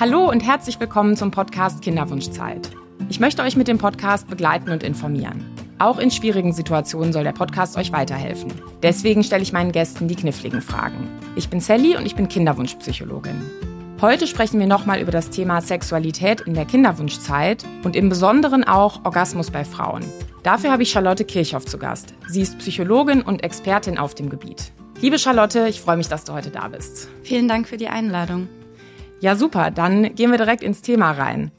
[0.00, 2.70] Hallo und herzlich willkommen zum Podcast Kinderwunschzeit.
[3.08, 5.44] Ich möchte euch mit dem Podcast begleiten und informieren.
[5.80, 8.52] Auch in schwierigen Situationen soll der Podcast euch weiterhelfen.
[8.80, 11.08] Deswegen stelle ich meinen Gästen die kniffligen Fragen.
[11.34, 13.42] Ich bin Sally und ich bin Kinderwunschpsychologin.
[14.00, 19.04] Heute sprechen wir nochmal über das Thema Sexualität in der Kinderwunschzeit und im Besonderen auch
[19.04, 20.04] Orgasmus bei Frauen.
[20.44, 22.14] Dafür habe ich Charlotte Kirchhoff zu Gast.
[22.28, 24.70] Sie ist Psychologin und Expertin auf dem Gebiet.
[25.00, 27.08] Liebe Charlotte, ich freue mich, dass du heute da bist.
[27.24, 28.48] Vielen Dank für die Einladung.
[29.20, 29.70] Ja, super.
[29.70, 31.50] Dann gehen wir direkt ins Thema rein.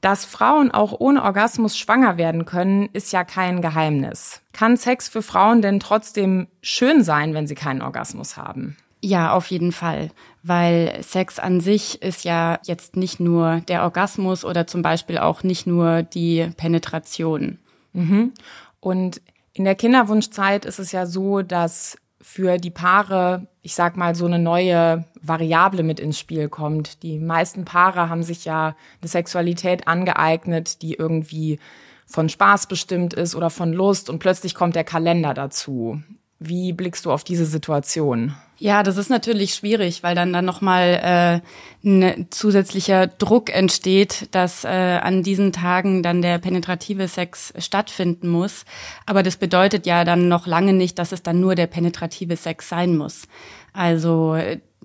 [0.00, 4.42] Dass Frauen auch ohne Orgasmus schwanger werden können, ist ja kein Geheimnis.
[4.52, 8.76] Kann Sex für Frauen denn trotzdem schön sein, wenn sie keinen Orgasmus haben?
[9.00, 10.10] Ja, auf jeden Fall,
[10.42, 15.42] weil Sex an sich ist ja jetzt nicht nur der Orgasmus oder zum Beispiel auch
[15.42, 17.58] nicht nur die Penetration.
[17.92, 18.32] Mhm.
[18.80, 19.20] Und
[19.54, 24.26] in der Kinderwunschzeit ist es ja so, dass für die Paare, ich sag mal, so
[24.26, 27.02] eine neue Variable mit ins Spiel kommt.
[27.02, 31.58] Die meisten Paare haben sich ja eine Sexualität angeeignet, die irgendwie
[32.06, 36.00] von Spaß bestimmt ist oder von Lust und plötzlich kommt der Kalender dazu.
[36.48, 38.34] Wie blickst du auf diese Situation?
[38.58, 41.42] Ja, das ist natürlich schwierig, weil dann dann nochmal
[41.84, 48.28] äh, ein zusätzlicher Druck entsteht, dass äh, an diesen Tagen dann der penetrative Sex stattfinden
[48.28, 48.64] muss.
[49.04, 52.68] Aber das bedeutet ja dann noch lange nicht, dass es dann nur der penetrative Sex
[52.68, 53.24] sein muss.
[53.72, 54.36] Also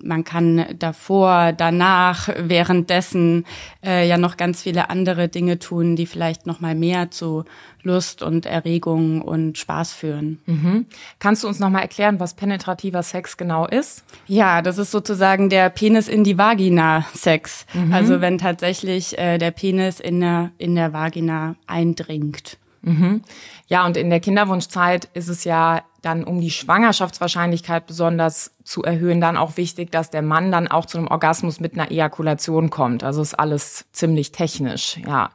[0.02, 3.44] man kann davor, danach, währenddessen
[3.84, 7.44] äh, ja noch ganz viele andere Dinge tun, die vielleicht noch mal mehr zu
[7.82, 10.40] Lust und Erregung und Spaß führen.
[10.46, 10.86] Mhm.
[11.18, 14.04] Kannst du uns noch mal erklären, was penetrativer Sex genau ist?
[14.26, 17.66] Ja, das ist sozusagen der Penis in die Vagina Sex.
[17.72, 17.92] Mhm.
[17.92, 22.58] Also wenn tatsächlich äh, der Penis in der in der Vagina eindringt.
[22.82, 23.22] Mhm.
[23.66, 29.20] Ja, und in der Kinderwunschzeit ist es ja dann, um die Schwangerschaftswahrscheinlichkeit besonders zu erhöhen,
[29.20, 33.02] dann auch wichtig, dass der Mann dann auch zu einem Orgasmus mit einer Ejakulation kommt.
[33.02, 35.30] Also ist alles ziemlich technisch, ja.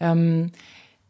[0.00, 0.50] Ähm,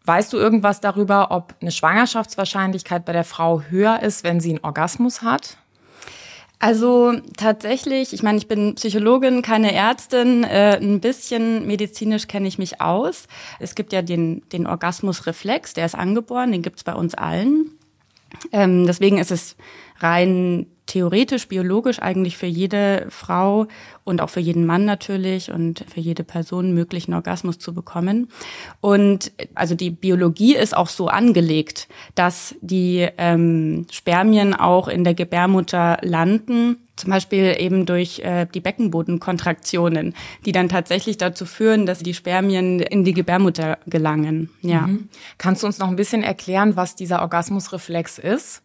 [0.04, 4.64] weißt du irgendwas darüber, ob eine Schwangerschaftswahrscheinlichkeit bei der Frau höher ist, wenn sie einen
[4.64, 5.56] Orgasmus hat?
[6.58, 12.56] Also tatsächlich, ich meine, ich bin Psychologin, keine Ärztin, äh, ein bisschen medizinisch kenne ich
[12.56, 13.26] mich aus.
[13.58, 17.72] Es gibt ja den, den Orgasmusreflex, der ist angeboren, den gibt's bei uns allen.
[18.52, 19.56] Ähm, deswegen ist es
[19.98, 23.66] rein theoretisch, biologisch eigentlich für jede Frau
[24.04, 28.28] und auch für jeden Mann natürlich und für jede Person möglich, einen Orgasmus zu bekommen.
[28.80, 35.14] Und also die Biologie ist auch so angelegt, dass die ähm, Spermien auch in der
[35.14, 40.14] Gebärmutter landen, zum Beispiel eben durch äh, die Beckenbodenkontraktionen,
[40.46, 44.50] die dann tatsächlich dazu führen, dass die Spermien in die Gebärmutter gelangen.
[44.60, 44.82] Ja.
[44.82, 45.08] Mhm.
[45.36, 48.62] Kannst du uns noch ein bisschen erklären, was dieser Orgasmusreflex ist?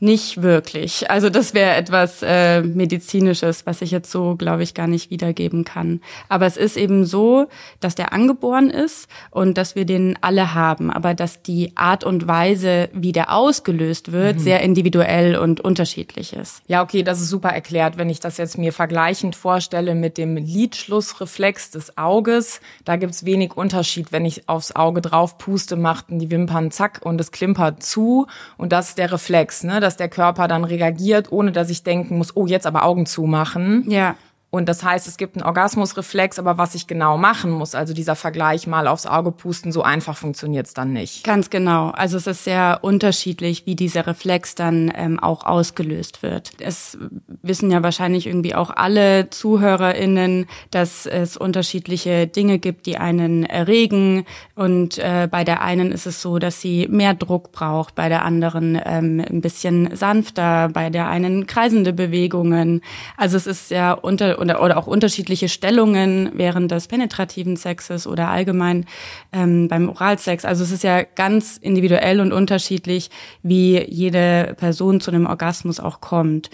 [0.00, 1.10] Nicht wirklich.
[1.10, 5.64] Also das wäre etwas äh, medizinisches, was ich jetzt so, glaube ich, gar nicht wiedergeben
[5.64, 6.00] kann.
[6.28, 7.46] Aber es ist eben so,
[7.80, 12.28] dass der angeboren ist und dass wir den alle haben, aber dass die Art und
[12.28, 14.40] Weise, wie der ausgelöst wird, mhm.
[14.40, 16.62] sehr individuell und unterschiedlich ist.
[16.68, 17.96] Ja, okay, das ist super erklärt.
[17.96, 23.56] Wenn ich das jetzt mir vergleichend vorstelle mit dem Lidschlussreflex des Auges, da gibt's wenig
[23.56, 24.12] Unterschied.
[24.12, 28.72] Wenn ich aufs Auge drauf puste, machten die Wimpern zack und es klimpert zu und
[28.72, 29.80] das ist der Reflex, ne?
[29.88, 33.90] Dass der Körper dann reagiert, ohne dass ich denken muss, oh, jetzt aber Augen zumachen.
[33.90, 34.16] Ja.
[34.50, 38.16] Und das heißt, es gibt einen Orgasmusreflex, aber was ich genau machen muss, also dieser
[38.16, 41.22] Vergleich mal aufs Auge pusten, so einfach funktioniert's dann nicht.
[41.22, 41.90] Ganz genau.
[41.90, 46.52] Also es ist sehr unterschiedlich, wie dieser Reflex dann ähm, auch ausgelöst wird.
[46.60, 46.96] Es
[47.42, 54.24] wissen ja wahrscheinlich irgendwie auch alle ZuhörerInnen, dass es unterschiedliche Dinge gibt, die einen erregen.
[54.54, 58.24] Und äh, bei der einen ist es so, dass sie mehr Druck braucht, bei der
[58.24, 62.80] anderen ähm, ein bisschen sanfter, bei der einen kreisende Bewegungen.
[63.18, 68.28] Also es ist ja unter oder, oder auch unterschiedliche Stellungen während des penetrativen Sexes oder
[68.28, 68.86] allgemein
[69.32, 70.44] ähm, beim Oralsex.
[70.44, 73.10] Also es ist ja ganz individuell und unterschiedlich,
[73.42, 76.50] wie jede Person zu einem Orgasmus auch kommt.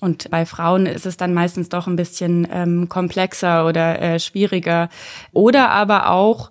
[0.00, 4.88] Und bei Frauen ist es dann meistens doch ein bisschen ähm, komplexer oder äh, schwieriger.
[5.32, 6.50] Oder aber auch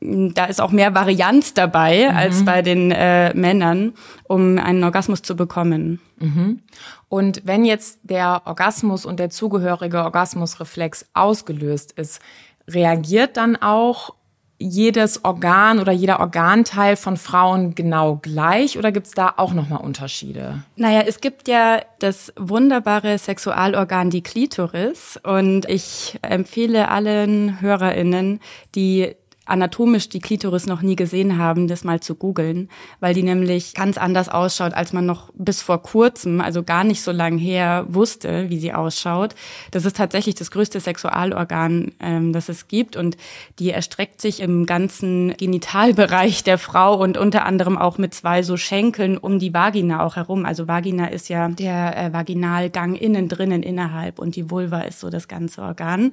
[0.00, 2.16] da ist auch mehr Varianz dabei mhm.
[2.16, 6.00] als bei den äh, Männern, um einen Orgasmus zu bekommen.
[6.18, 6.60] Mhm.
[7.08, 12.20] Und wenn jetzt der Orgasmus und der zugehörige Orgasmusreflex ausgelöst ist,
[12.68, 14.14] reagiert dann auch
[14.60, 20.64] jedes Organ oder jeder Organteil von Frauen genau gleich oder gibt's da auch nochmal Unterschiede?
[20.74, 25.18] Naja, es gibt ja das wunderbare Sexualorgan, die Klitoris.
[25.22, 28.40] Und ich empfehle allen HörerInnen,
[28.74, 29.14] die
[29.48, 32.68] anatomisch die Klitoris noch nie gesehen haben, das mal zu googeln,
[33.00, 37.02] weil die nämlich ganz anders ausschaut, als man noch bis vor kurzem, also gar nicht
[37.02, 39.34] so lang her, wusste, wie sie ausschaut.
[39.70, 43.16] Das ist tatsächlich das größte Sexualorgan, ähm, das es gibt und
[43.58, 48.56] die erstreckt sich im ganzen Genitalbereich der Frau und unter anderem auch mit zwei so
[48.56, 50.44] Schenkeln um die Vagina auch herum.
[50.44, 55.10] Also Vagina ist ja der äh, Vaginalgang innen drinnen innerhalb und die Vulva ist so
[55.10, 56.12] das ganze Organ.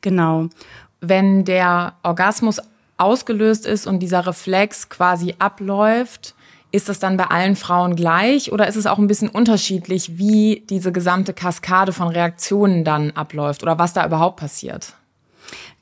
[0.00, 0.48] Genau.
[1.00, 2.60] Wenn der Orgasmus
[2.96, 6.34] ausgelöst ist und dieser Reflex quasi abläuft,
[6.70, 10.64] ist das dann bei allen Frauen gleich oder ist es auch ein bisschen unterschiedlich, wie
[10.68, 14.94] diese gesamte Kaskade von Reaktionen dann abläuft oder was da überhaupt passiert?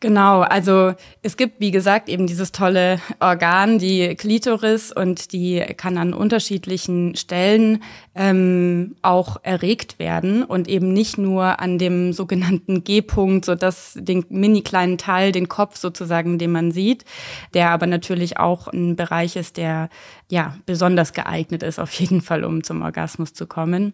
[0.03, 5.97] Genau, also es gibt, wie gesagt, eben dieses tolle Organ, die Klitoris, und die kann
[5.97, 7.85] an unterschiedlichen Stellen
[8.17, 14.25] ähm, auch erregt werden und eben nicht nur an dem sogenannten G-Punkt, so dass den
[14.29, 17.05] mini kleinen Teil, den Kopf sozusagen, den man sieht,
[17.55, 19.89] der aber natürlich auch ein Bereich ist, der
[20.33, 23.93] ja besonders geeignet ist, auf jeden Fall, um zum Orgasmus zu kommen.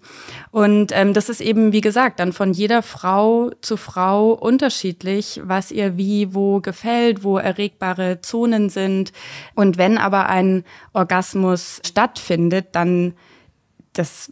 [0.53, 5.73] Und ähm, das ist eben, wie gesagt, dann von jeder Frau zu Frau unterschiedlich, was
[5.73, 9.13] ihr wie wo gefällt, wo erregbare Zonen sind.
[9.57, 10.63] Und wenn aber ein
[10.93, 13.15] Orgasmus stattfindet, dann
[13.99, 14.31] das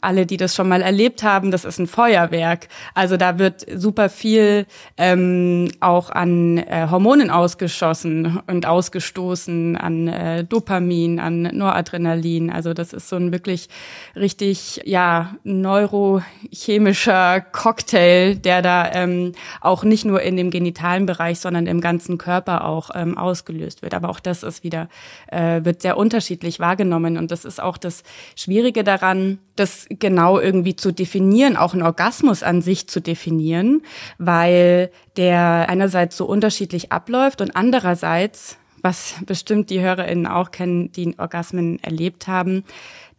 [0.00, 2.68] alle, die das schon mal erlebt haben, das ist ein Feuerwerk.
[2.94, 4.66] Also da wird super viel
[4.96, 12.50] ähm, auch an äh, Hormonen ausgeschossen und ausgestoßen, an äh, Dopamin, an Noradrenalin.
[12.50, 13.68] Also das ist so ein wirklich
[14.14, 21.66] richtig ja neurochemischer Cocktail, der da ähm, auch nicht nur in dem genitalen Bereich, sondern
[21.66, 23.94] im ganzen Körper auch ähm, ausgelöst wird.
[23.94, 24.88] Aber auch das ist wieder
[25.26, 28.02] äh, wird sehr unterschiedlich wahrgenommen und das ist auch das
[28.36, 33.82] Schwierige daran daran, das genau irgendwie zu definieren, auch einen Orgasmus an sich zu definieren,
[34.18, 41.18] weil der einerseits so unterschiedlich abläuft und andererseits, was bestimmt die HörerInnen auch kennen, die
[41.18, 42.64] Orgasmen erlebt haben,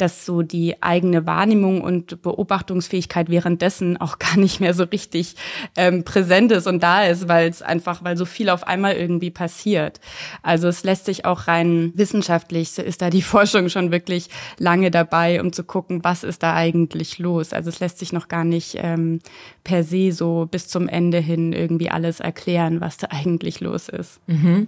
[0.01, 5.35] dass so die eigene Wahrnehmung und Beobachtungsfähigkeit währenddessen auch gar nicht mehr so richtig
[5.75, 9.31] ähm, präsent ist und da ist, weil es einfach, weil so viel auf einmal irgendwie
[9.31, 9.99] passiert.
[10.41, 15.41] Also es lässt sich auch rein wissenschaftlich, ist da die Forschung schon wirklich lange dabei,
[15.41, 17.53] um zu gucken, was ist da eigentlich los.
[17.53, 19.19] Also es lässt sich noch gar nicht ähm,
[19.63, 24.19] per se so bis zum Ende hin irgendwie alles erklären, was da eigentlich los ist.
[24.27, 24.67] Mhm.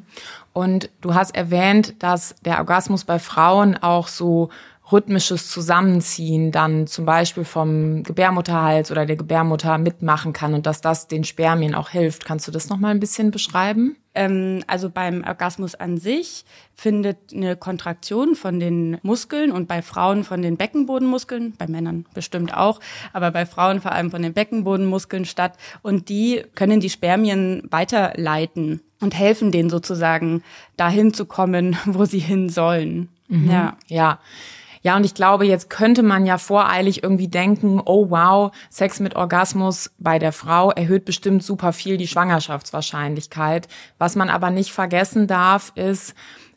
[0.53, 4.49] Und du hast erwähnt, dass der Orgasmus bei Frauen auch so
[4.91, 11.07] rhythmisches Zusammenziehen dann zum Beispiel vom Gebärmutterhals oder der Gebärmutter mitmachen kann und dass das
[11.07, 12.25] den Spermien auch hilft.
[12.25, 13.95] Kannst du das noch mal ein bisschen beschreiben?
[14.13, 16.43] Ähm, also beim Orgasmus an sich
[16.75, 22.53] findet eine Kontraktion von den Muskeln und bei Frauen von den Beckenbodenmuskeln, bei Männern bestimmt
[22.55, 22.79] auch,
[23.13, 28.81] aber bei Frauen vor allem von den Beckenbodenmuskeln statt und die können die Spermien weiterleiten
[28.99, 30.43] und helfen denen sozusagen
[30.75, 33.09] dahin zu kommen, wo sie hin sollen.
[33.29, 33.49] Mhm.
[33.49, 33.77] Ja.
[33.87, 34.19] Ja.
[34.83, 39.15] Ja, und ich glaube, jetzt könnte man ja voreilig irgendwie denken, oh wow, Sex mit
[39.15, 43.67] Orgasmus bei der Frau erhöht bestimmt super viel die Schwangerschaftswahrscheinlichkeit.
[43.99, 46.15] Was man aber nicht vergessen darf, ist,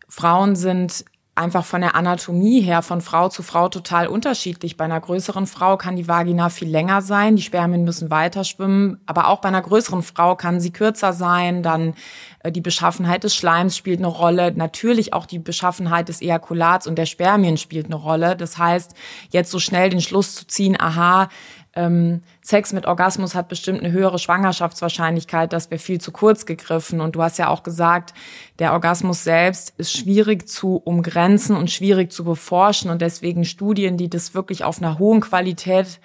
[0.08, 1.04] Frauen sind
[1.36, 4.76] einfach von der Anatomie her von Frau zu Frau total unterschiedlich.
[4.76, 9.00] Bei einer größeren Frau kann die Vagina viel länger sein, die Spermien müssen weiter schwimmen,
[9.06, 11.94] aber auch bei einer größeren Frau kann sie kürzer sein, dann
[12.40, 16.96] äh, die Beschaffenheit des Schleims spielt eine Rolle, natürlich auch die Beschaffenheit des Ejakulats und
[16.96, 18.36] der Spermien spielt eine Rolle.
[18.36, 18.94] Das heißt,
[19.30, 21.28] jetzt so schnell den Schluss zu ziehen, aha,
[21.76, 27.00] ähm, Sex mit Orgasmus hat bestimmt eine höhere Schwangerschaftswahrscheinlichkeit, das wäre viel zu kurz gegriffen.
[27.00, 28.14] Und du hast ja auch gesagt,
[28.58, 32.90] der Orgasmus selbst ist schwierig zu umgrenzen und schwierig zu beforschen.
[32.90, 36.00] Und deswegen Studien, die das wirklich auf einer hohen Qualität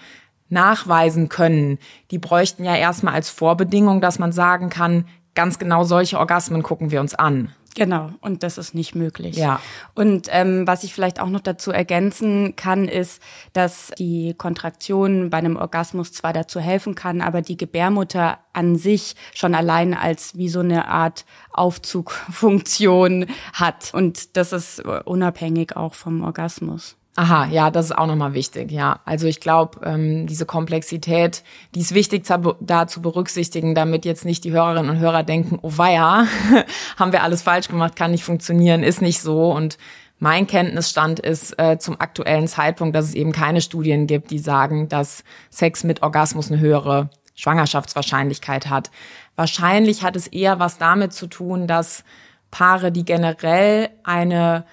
[0.50, 1.78] nachweisen können,
[2.10, 6.90] die bräuchten ja erstmal als Vorbedingung, dass man sagen kann, ganz genau solche Orgasmen gucken
[6.92, 7.54] wir uns an.
[7.76, 9.36] Genau, und das ist nicht möglich.
[9.36, 9.62] Ja.
[9.94, 13.22] Und ähm, was ich vielleicht auch noch dazu ergänzen kann, ist,
[13.54, 19.16] dass die Kontraktion bei einem Orgasmus zwar dazu helfen kann, aber die Gebärmutter an sich
[19.34, 23.94] schon allein als wie so eine Art Aufzugfunktion hat.
[23.94, 26.99] Und das ist unabhängig auch vom Orgasmus.
[27.20, 29.02] Aha, ja, das ist auch nochmal wichtig, ja.
[29.04, 31.44] Also ich glaube, ähm, diese Komplexität,
[31.76, 35.74] die ist wichtig da zu berücksichtigen, damit jetzt nicht die Hörerinnen und Hörer denken, oh
[35.76, 36.28] weia,
[36.96, 39.52] haben wir alles falsch gemacht, kann nicht funktionieren, ist nicht so.
[39.52, 39.78] Und
[40.20, 44.88] mein Kenntnisstand ist äh, zum aktuellen Zeitpunkt, dass es eben keine Studien gibt, die sagen,
[44.88, 48.92] dass Sex mit Orgasmus eine höhere Schwangerschaftswahrscheinlichkeit hat.
[49.36, 52.06] Wahrscheinlich hat es eher was damit zu tun, dass
[52.50, 54.64] Paare, die generell eine,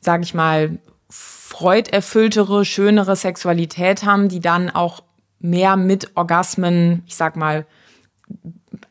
[0.00, 5.02] sage ich mal, freuderfülltere, schönere Sexualität haben, die dann auch
[5.38, 7.66] mehr mit Orgasmen, ich sag mal,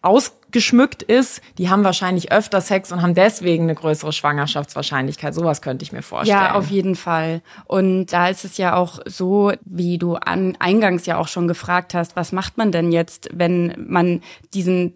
[0.01, 5.33] aus geschmückt ist, die haben wahrscheinlich öfter Sex und haben deswegen eine größere Schwangerschaftswahrscheinlichkeit.
[5.33, 6.39] Sowas könnte ich mir vorstellen.
[6.39, 7.41] Ja, auf jeden Fall.
[7.65, 11.93] Und da ist es ja auch so, wie du an, eingangs ja auch schon gefragt
[11.93, 14.21] hast, was macht man denn jetzt, wenn man
[14.53, 14.93] diesen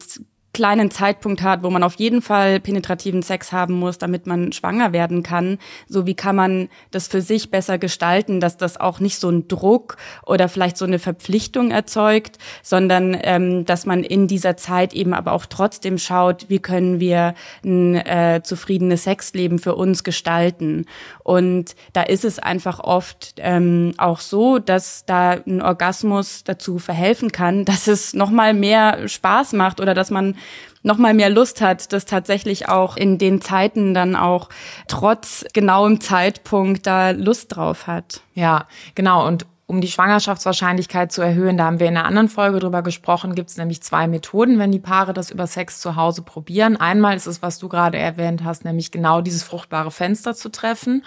[0.53, 4.93] kleinen Zeitpunkt hat, wo man auf jeden Fall penetrativen Sex haben muss, damit man schwanger
[4.93, 5.59] werden kann.
[5.87, 9.47] So wie kann man das für sich besser gestalten, dass das auch nicht so ein
[9.47, 15.13] Druck oder vielleicht so eine Verpflichtung erzeugt, sondern ähm, dass man in dieser Zeit eben
[15.13, 20.85] aber auch trotzdem schaut, wie können wir ein äh, zufriedenes Sexleben für uns gestalten.
[21.23, 27.31] Und da ist es einfach oft ähm, auch so, dass da ein Orgasmus dazu verhelfen
[27.31, 30.35] kann, dass es nochmal mehr Spaß macht oder dass man
[30.81, 34.49] noch mal mehr Lust hat, das tatsächlich auch in den Zeiten dann auch
[34.87, 38.21] trotz genauem Zeitpunkt da Lust drauf hat.
[38.33, 38.65] Ja,
[38.95, 39.27] genau.
[39.27, 43.35] Und um die Schwangerschaftswahrscheinlichkeit zu erhöhen, da haben wir in einer anderen Folge drüber gesprochen,
[43.35, 46.75] gibt es nämlich zwei Methoden, wenn die Paare das über Sex zu Hause probieren.
[46.75, 51.03] Einmal ist es, was du gerade erwähnt hast, nämlich genau dieses fruchtbare Fenster zu treffen.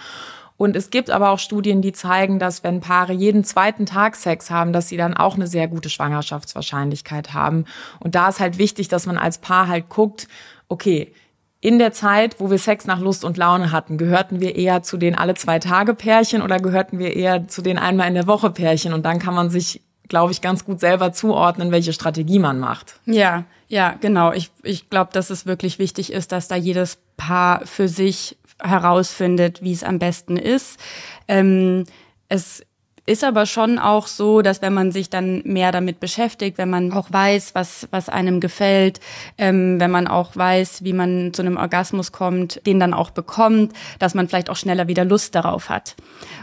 [0.63, 4.49] Und es gibt aber auch Studien, die zeigen, dass wenn Paare jeden zweiten Tag Sex
[4.49, 7.65] haben, dass sie dann auch eine sehr gute Schwangerschaftswahrscheinlichkeit haben.
[7.99, 10.29] Und da ist halt wichtig, dass man als Paar halt guckt,
[10.69, 11.11] okay,
[11.59, 14.95] in der Zeit, wo wir Sex nach Lust und Laune hatten, gehörten wir eher zu
[14.95, 18.49] den alle zwei Tage Pärchen oder gehörten wir eher zu den einmal in der Woche
[18.49, 18.93] Pärchen?
[18.93, 23.01] Und dann kann man sich, glaube ich, ganz gut selber zuordnen, welche Strategie man macht.
[23.05, 24.31] Ja, ja, genau.
[24.31, 29.61] Ich, ich glaube, dass es wirklich wichtig ist, dass da jedes Paar für sich herausfindet,
[29.61, 30.79] wie es am besten ist.
[31.27, 31.83] Ähm,
[32.29, 32.65] es
[33.05, 36.93] ist aber schon auch so, dass wenn man sich dann mehr damit beschäftigt, wenn man
[36.93, 39.01] auch weiß, was, was einem gefällt,
[39.37, 43.73] ähm, wenn man auch weiß, wie man zu einem Orgasmus kommt, den dann auch bekommt,
[43.99, 45.95] dass man vielleicht auch schneller wieder Lust darauf hat.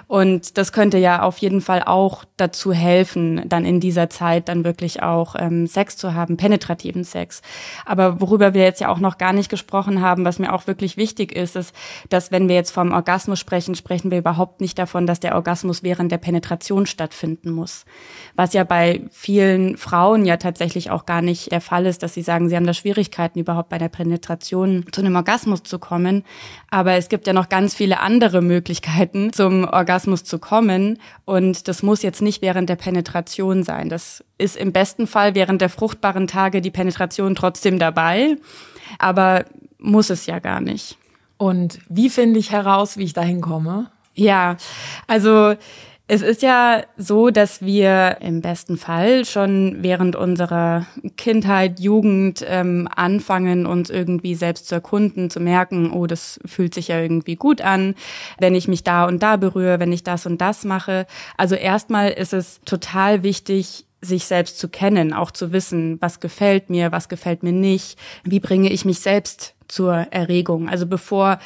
[0.06, 4.64] Und das könnte ja auf jeden Fall auch dazu helfen, dann in dieser Zeit dann
[4.64, 7.40] wirklich auch ähm, Sex zu haben, penetrativen Sex.
[7.86, 10.96] Aber worüber wir jetzt ja auch noch gar nicht gesprochen haben, was mir auch wirklich
[10.98, 11.74] wichtig ist, ist,
[12.10, 15.82] dass wenn wir jetzt vom Orgasmus sprechen, sprechen wir überhaupt nicht davon, dass der Orgasmus
[15.82, 16.49] während der Penetration
[16.86, 17.84] stattfinden muss.
[18.36, 22.22] Was ja bei vielen Frauen ja tatsächlich auch gar nicht der Fall ist, dass sie
[22.22, 26.24] sagen, sie haben da Schwierigkeiten überhaupt bei der Penetration zu einem Orgasmus zu kommen.
[26.70, 30.98] Aber es gibt ja noch ganz viele andere Möglichkeiten zum Orgasmus Orgasmus zu kommen.
[31.24, 33.88] Und das muss jetzt nicht während der Penetration sein.
[33.88, 38.36] Das ist im besten Fall während der fruchtbaren Tage die Penetration trotzdem dabei.
[38.98, 39.44] Aber
[39.78, 40.96] muss es ja gar nicht.
[41.36, 43.90] Und wie finde ich heraus, wie ich dahin komme?
[44.14, 44.56] Ja,
[45.06, 45.54] also
[46.12, 50.84] es ist ja so, dass wir im besten Fall schon während unserer
[51.16, 56.88] Kindheit, Jugend ähm, anfangen, uns irgendwie selbst zu erkunden, zu merken, oh, das fühlt sich
[56.88, 57.94] ja irgendwie gut an,
[58.40, 61.06] wenn ich mich da und da berühre, wenn ich das und das mache.
[61.36, 66.70] Also erstmal ist es total wichtig, sich selbst zu kennen, auch zu wissen, was gefällt
[66.70, 70.68] mir, was gefällt mir nicht, wie bringe ich mich selbst zur Erregung.
[70.68, 71.38] Also bevor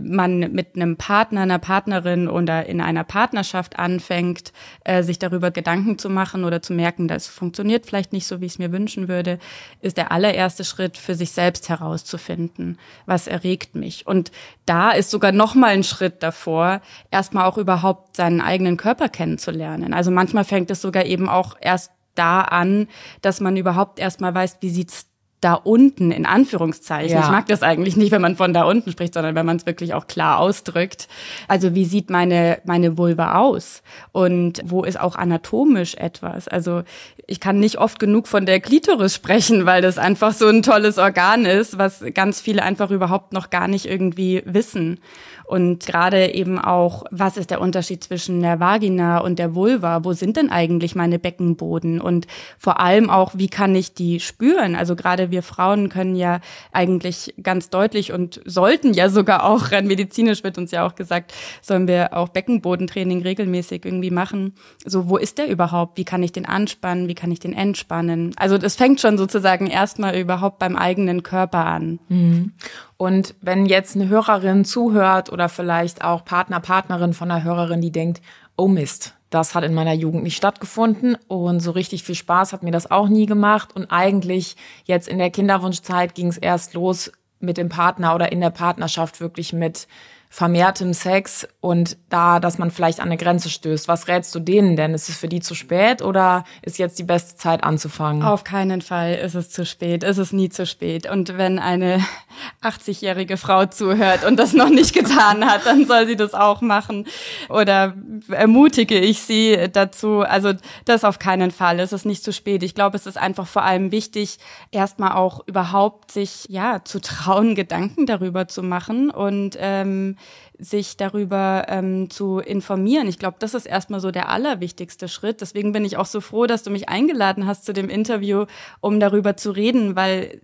[0.00, 4.52] man mit einem Partner, einer Partnerin oder in einer Partnerschaft anfängt,
[4.84, 8.46] äh, sich darüber Gedanken zu machen oder zu merken, das funktioniert vielleicht nicht so, wie
[8.46, 9.38] ich es mir wünschen würde,
[9.80, 14.06] ist der allererste Schritt für sich selbst herauszufinden, was erregt mich.
[14.06, 14.32] Und
[14.64, 19.94] da ist sogar noch mal ein Schritt davor, erstmal auch überhaupt seinen eigenen Körper kennenzulernen.
[19.94, 22.88] Also manchmal fängt es sogar eben auch erst da an,
[23.22, 25.06] dass man überhaupt erstmal weiß, wie sieht's
[25.46, 27.12] da unten in Anführungszeichen.
[27.12, 27.20] Ja.
[27.20, 29.64] Ich mag das eigentlich nicht, wenn man von da unten spricht, sondern wenn man es
[29.64, 31.06] wirklich auch klar ausdrückt.
[31.46, 36.48] Also wie sieht meine meine Vulva aus und wo ist auch anatomisch etwas?
[36.48, 36.82] Also
[37.28, 40.98] ich kann nicht oft genug von der Klitoris sprechen, weil das einfach so ein tolles
[40.98, 44.98] Organ ist, was ganz viele einfach überhaupt noch gar nicht irgendwie wissen.
[45.46, 50.04] Und gerade eben auch, was ist der Unterschied zwischen der Vagina und der Vulva?
[50.04, 52.00] Wo sind denn eigentlich meine Beckenboden?
[52.00, 52.26] Und
[52.58, 54.74] vor allem auch, wie kann ich die spüren?
[54.74, 56.40] Also gerade wir Frauen können ja
[56.72, 61.32] eigentlich ganz deutlich und sollten ja sogar auch, rein medizinisch wird uns ja auch gesagt,
[61.62, 64.54] sollen wir auch Beckenbodentraining regelmäßig irgendwie machen.
[64.84, 65.96] So, wo ist der überhaupt?
[65.96, 67.06] Wie kann ich den anspannen?
[67.06, 68.32] Wie kann ich den entspannen?
[68.36, 72.00] Also das fängt schon sozusagen erstmal überhaupt beim eigenen Körper an.
[72.08, 72.52] Mhm.
[72.96, 77.92] Und wenn jetzt eine Hörerin zuhört oder vielleicht auch Partner, Partnerin von einer Hörerin, die
[77.92, 78.22] denkt,
[78.56, 82.62] oh Mist, das hat in meiner Jugend nicht stattgefunden und so richtig viel Spaß hat
[82.62, 83.74] mir das auch nie gemacht.
[83.74, 88.40] Und eigentlich jetzt in der Kinderwunschzeit ging es erst los mit dem Partner oder in
[88.40, 89.88] der Partnerschaft wirklich mit
[90.36, 93.88] vermehrtem Sex und da, dass man vielleicht an eine Grenze stößt.
[93.88, 94.92] Was rätst du denen denn?
[94.92, 98.22] Ist es für die zu spät oder ist jetzt die beste Zeit anzufangen?
[98.22, 100.04] Auf keinen Fall ist es zu spät.
[100.04, 101.08] Es ist nie zu spät.
[101.08, 102.04] Und wenn eine
[102.62, 107.06] 80-jährige Frau zuhört und das noch nicht getan hat, dann soll sie das auch machen.
[107.48, 107.94] Oder
[108.28, 110.20] ermutige ich sie dazu.
[110.20, 110.52] Also
[110.84, 111.80] das auf keinen Fall.
[111.80, 112.62] Es ist nicht zu spät.
[112.62, 114.36] Ich glaube, es ist einfach vor allem wichtig,
[114.70, 120.18] erstmal auch überhaupt sich ja zu trauen, Gedanken darüber zu machen und ähm,
[120.58, 123.08] sich darüber ähm, zu informieren.
[123.08, 125.40] Ich glaube, das ist erstmal so der allerwichtigste Schritt.
[125.40, 128.46] Deswegen bin ich auch so froh, dass du mich eingeladen hast zu dem Interview,
[128.80, 130.40] um darüber zu reden, weil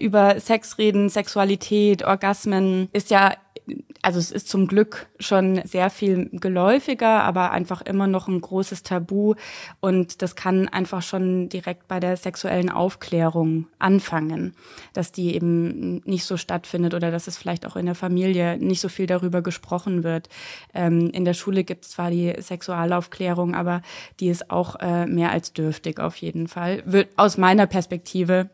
[0.00, 3.32] über Sex reden, Sexualität, Orgasmen ist ja
[4.02, 8.82] also es ist zum Glück schon sehr viel geläufiger, aber einfach immer noch ein großes
[8.82, 9.34] Tabu.
[9.80, 14.54] Und das kann einfach schon direkt bei der sexuellen Aufklärung anfangen,
[14.92, 18.80] dass die eben nicht so stattfindet oder dass es vielleicht auch in der Familie nicht
[18.80, 20.28] so viel darüber gesprochen wird.
[20.74, 23.80] Ähm, in der Schule gibt es zwar die Sexualaufklärung, aber
[24.20, 26.82] die ist auch äh, mehr als dürftig auf jeden Fall.
[26.84, 28.50] Wird aus meiner Perspektive,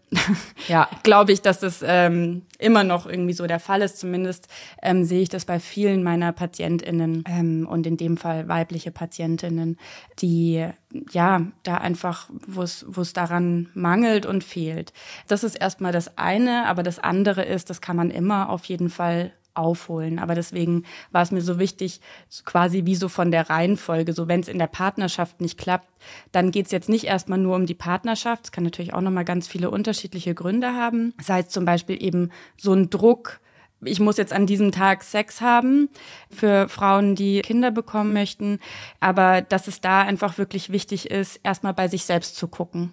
[0.69, 3.99] ja, glaube ich, dass das ähm, immer noch irgendwie so der Fall ist.
[3.99, 4.47] Zumindest
[4.81, 9.77] ähm, sehe ich das bei vielen meiner PatientInnen ähm, und in dem Fall weibliche PatientInnen,
[10.21, 10.69] die
[11.11, 14.93] ja da einfach, wo es wo es daran mangelt und fehlt.
[15.27, 18.89] Das ist erstmal das eine, aber das andere ist, das kann man immer auf jeden
[18.89, 20.19] Fall aufholen.
[20.19, 22.01] Aber deswegen war es mir so wichtig,
[22.45, 25.89] quasi wie so von der Reihenfolge, so wenn es in der Partnerschaft nicht klappt,
[26.33, 28.47] dann geht es jetzt nicht erstmal nur um die Partnerschaft.
[28.47, 31.15] Es kann natürlich auch nochmal ganz viele unterschiedliche Gründe haben.
[31.23, 33.41] Sei es zum Beispiel eben so ein Druck,
[33.83, 35.89] ich muss jetzt an diesem Tag Sex haben
[36.31, 38.59] für Frauen, die Kinder bekommen möchten.
[39.01, 42.93] Aber dass es da einfach wirklich wichtig ist, erstmal bei sich selbst zu gucken.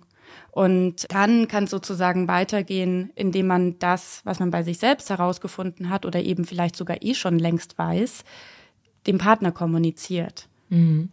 [0.51, 5.89] Und dann kann es sozusagen weitergehen, indem man das, was man bei sich selbst herausgefunden
[5.89, 8.23] hat oder eben vielleicht sogar eh schon längst weiß,
[9.05, 10.47] dem Partner kommuniziert.
[10.69, 11.09] Mhm.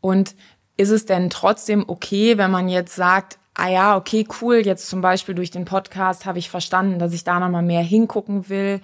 [0.00, 0.34] Und
[0.76, 5.00] ist es denn trotzdem okay, wenn man jetzt sagt, ah ja, okay, cool, jetzt zum
[5.00, 8.80] Beispiel durch den Podcast habe ich verstanden, dass ich da nochmal mehr hingucken will.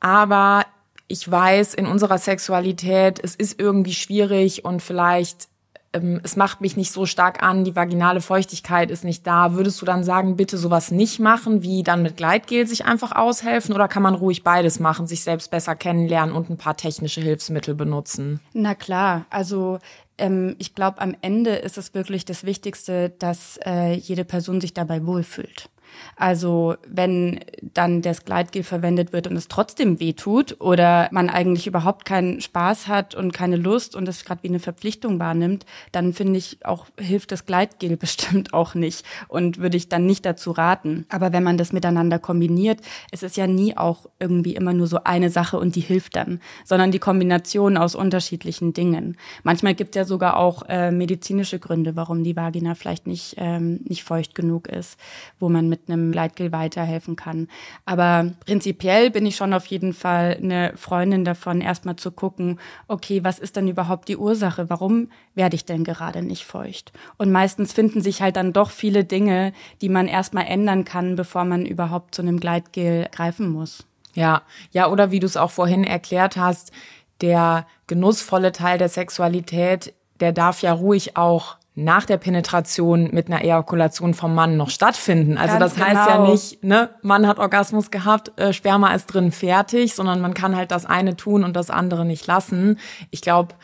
[0.00, 0.64] Aber
[1.08, 5.48] ich weiß, in unserer Sexualität, es ist irgendwie schwierig und vielleicht
[5.92, 9.54] ähm, es macht mich nicht so stark an, die vaginale Feuchtigkeit ist nicht da.
[9.54, 13.74] Würdest du dann sagen, bitte sowas nicht machen, wie dann mit Gleitgel sich einfach aushelfen?
[13.74, 17.74] Oder kann man ruhig beides machen, sich selbst besser kennenlernen und ein paar technische Hilfsmittel
[17.74, 18.40] benutzen?
[18.52, 19.78] Na klar, also
[20.18, 24.74] ähm, ich glaube, am Ende ist es wirklich das Wichtigste, dass äh, jede Person sich
[24.74, 25.70] dabei wohlfühlt.
[26.16, 31.66] Also wenn dann das Gleitgel verwendet wird und es trotzdem weh tut oder man eigentlich
[31.66, 36.12] überhaupt keinen Spaß hat und keine Lust und das gerade wie eine Verpflichtung wahrnimmt, dann
[36.12, 40.50] finde ich auch hilft das Gleitgel bestimmt auch nicht und würde ich dann nicht dazu
[40.50, 41.06] raten.
[41.08, 45.04] Aber wenn man das miteinander kombiniert, es ist ja nie auch irgendwie immer nur so
[45.04, 49.16] eine Sache und die hilft dann, sondern die Kombination aus unterschiedlichen Dingen.
[49.42, 53.80] Manchmal gibt es ja sogar auch äh, medizinische Gründe, warum die Vagina vielleicht nicht, ähm,
[53.84, 54.98] nicht feucht genug ist,
[55.38, 57.48] wo man mit mit einem Leitgel weiterhelfen kann.
[57.84, 63.24] Aber prinzipiell bin ich schon auf jeden Fall eine Freundin davon, erstmal zu gucken, okay,
[63.24, 64.70] was ist denn überhaupt die Ursache?
[64.70, 66.92] Warum werde ich denn gerade nicht feucht?
[67.16, 71.44] Und meistens finden sich halt dann doch viele Dinge, die man erstmal ändern kann, bevor
[71.44, 73.86] man überhaupt zu einem Gleitgel greifen muss.
[74.14, 76.72] Ja, ja, oder wie du es auch vorhin erklärt hast,
[77.20, 83.42] der genussvolle Teil der Sexualität, der darf ja ruhig auch nach der Penetration mit einer
[83.42, 85.38] Ejakulation vom Mann noch stattfinden.
[85.38, 86.24] Also Ganz das heißt genau.
[86.24, 90.56] ja nicht, ne, Mann hat Orgasmus gehabt, äh, Sperma ist drin fertig, sondern man kann
[90.56, 92.78] halt das eine tun und das andere nicht lassen.
[93.10, 93.54] Ich glaube,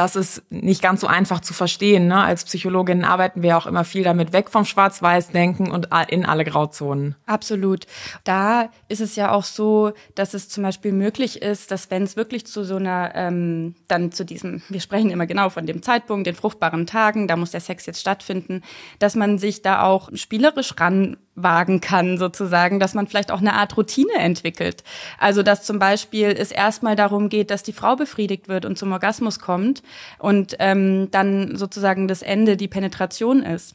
[0.00, 2.08] das ist nicht ganz so einfach zu verstehen.
[2.08, 2.16] Ne?
[2.16, 7.16] Als Psychologin arbeiten wir auch immer viel damit weg vom Schwarz-Weiß-Denken und in alle Grauzonen.
[7.26, 7.86] Absolut.
[8.24, 12.16] Da ist es ja auch so, dass es zum Beispiel möglich ist, dass wenn es
[12.16, 16.26] wirklich zu so einer, ähm, dann zu diesem, wir sprechen immer genau von dem Zeitpunkt,
[16.26, 18.62] den fruchtbaren Tagen, da muss der Sex jetzt stattfinden,
[19.00, 23.54] dass man sich da auch spielerisch ran wagen kann, sozusagen, dass man vielleicht auch eine
[23.54, 24.84] Art Routine entwickelt.
[25.18, 28.92] Also, dass zum Beispiel es erstmal darum geht, dass die Frau befriedigt wird und zum
[28.92, 29.82] Orgasmus kommt
[30.18, 33.74] und ähm, dann sozusagen das Ende die Penetration ist.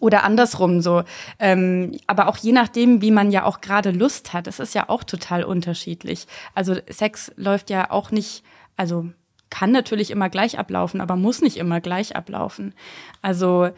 [0.00, 1.02] Oder andersrum so.
[1.38, 4.88] Ähm, aber auch je nachdem, wie man ja auch gerade Lust hat, es ist ja
[4.88, 6.26] auch total unterschiedlich.
[6.54, 8.42] Also Sex läuft ja auch nicht,
[8.76, 9.06] also
[9.50, 12.74] kann natürlich immer gleich ablaufen, aber muss nicht immer gleich ablaufen.
[13.22, 13.70] Also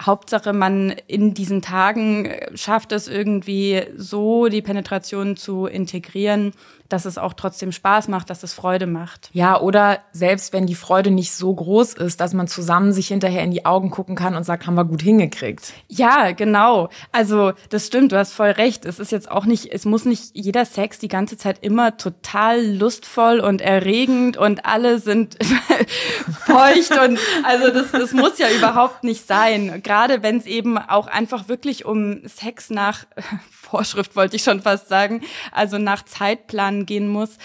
[0.00, 6.52] Hauptsache, man in diesen Tagen schafft es irgendwie so, die Penetration zu integrieren,
[6.92, 9.30] dass es auch trotzdem Spaß macht, dass es Freude macht.
[9.32, 13.42] Ja, oder selbst wenn die Freude nicht so groß ist, dass man zusammen sich hinterher
[13.42, 15.72] in die Augen gucken kann und sagt, haben wir gut hingekriegt.
[15.88, 16.90] Ja, genau.
[17.10, 18.84] Also, das stimmt, du hast voll recht.
[18.84, 22.64] Es ist jetzt auch nicht, es muss nicht jeder Sex die ganze Zeit immer total
[22.64, 25.38] lustvoll und erregend und alle sind
[26.46, 29.81] feucht und also das, das muss ja überhaupt nicht sein.
[29.82, 33.06] Gerade wenn es eben auch einfach wirklich um Sex nach
[33.50, 37.38] Vorschrift wollte ich schon fast sagen, also nach Zeitplan gehen muss,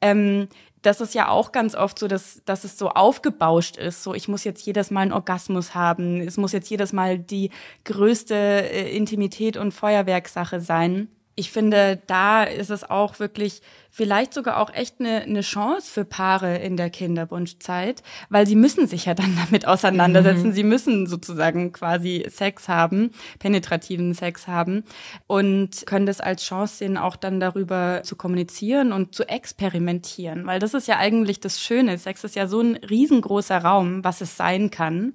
[0.00, 0.48] ähm,
[0.82, 4.02] das ist ja auch ganz oft so, dass, dass es so aufgebauscht ist.
[4.02, 6.20] So, ich muss jetzt jedes Mal einen Orgasmus haben.
[6.20, 7.50] Es muss jetzt jedes Mal die
[7.84, 13.62] größte äh, Intimität und Feuerwerksache sein ich finde, da ist es auch wirklich
[13.94, 18.86] vielleicht sogar auch echt eine, eine Chance für Paare in der Kinderwunschzeit, weil sie müssen
[18.86, 20.48] sich ja dann damit auseinandersetzen.
[20.48, 20.52] Mhm.
[20.52, 24.84] Sie müssen sozusagen quasi Sex haben, penetrativen Sex haben
[25.26, 30.58] und können das als Chance sehen, auch dann darüber zu kommunizieren und zu experimentieren, weil
[30.58, 31.98] das ist ja eigentlich das Schöne.
[31.98, 35.14] Sex ist ja so ein riesengroßer Raum, was es sein kann.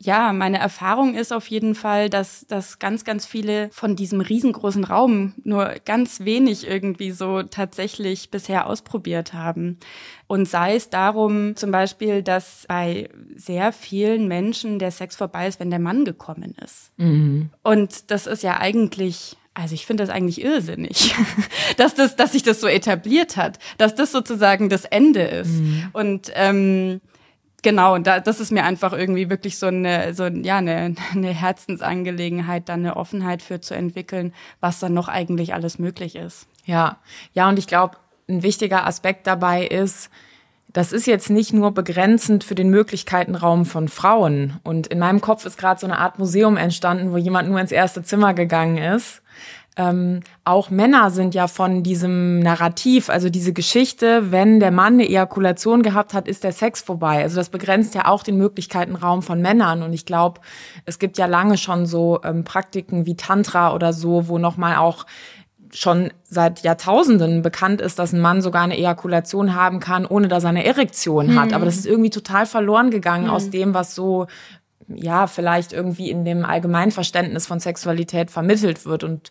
[0.00, 4.84] Ja, meine Erfahrung ist auf jeden Fall, dass, dass ganz, ganz viele von diesem riesengroßen
[4.84, 9.78] Raum nur ganz wenig irgendwie so tatsächlich bisher ausprobiert haben.
[10.26, 15.60] Und sei es darum zum Beispiel, dass bei sehr vielen Menschen der Sex vorbei ist,
[15.60, 16.92] wenn der Mann gekommen ist.
[16.96, 17.50] Mhm.
[17.62, 21.14] Und das ist ja eigentlich also ich finde das eigentlich irrsinnig,
[21.76, 25.60] dass das, dass sich das so etabliert hat, dass das sozusagen das Ende ist.
[25.60, 25.88] Mhm.
[25.92, 27.00] Und ähm,
[27.64, 32.68] Genau, da, das ist mir einfach irgendwie wirklich so eine, so, ja, eine, eine Herzensangelegenheit,
[32.68, 36.46] dann eine Offenheit für zu entwickeln, was dann noch eigentlich alles möglich ist.
[36.66, 36.98] Ja,
[37.32, 37.96] ja, und ich glaube,
[38.28, 40.10] ein wichtiger Aspekt dabei ist,
[40.74, 44.60] das ist jetzt nicht nur begrenzend für den Möglichkeitenraum von Frauen.
[44.62, 47.72] Und in meinem Kopf ist gerade so eine Art Museum entstanden, wo jemand nur ins
[47.72, 49.22] erste Zimmer gegangen ist
[49.76, 55.08] ähm, auch Männer sind ja von diesem Narrativ, also diese Geschichte, wenn der Mann eine
[55.08, 57.22] Ejakulation gehabt hat, ist der Sex vorbei.
[57.22, 59.82] Also das begrenzt ja auch den Möglichkeitenraum von Männern.
[59.82, 60.40] Und ich glaube,
[60.84, 65.06] es gibt ja lange schon so ähm, Praktiken wie Tantra oder so, wo nochmal auch
[65.72, 70.44] schon seit Jahrtausenden bekannt ist, dass ein Mann sogar eine Ejakulation haben kann, ohne dass
[70.44, 71.40] er eine Erektion hm.
[71.40, 71.52] hat.
[71.52, 73.32] Aber das ist irgendwie total verloren gegangen hm.
[73.32, 74.28] aus dem, was so
[74.88, 79.04] ja, vielleicht irgendwie in dem Allgemeinverständnis von Sexualität vermittelt wird.
[79.04, 79.30] Und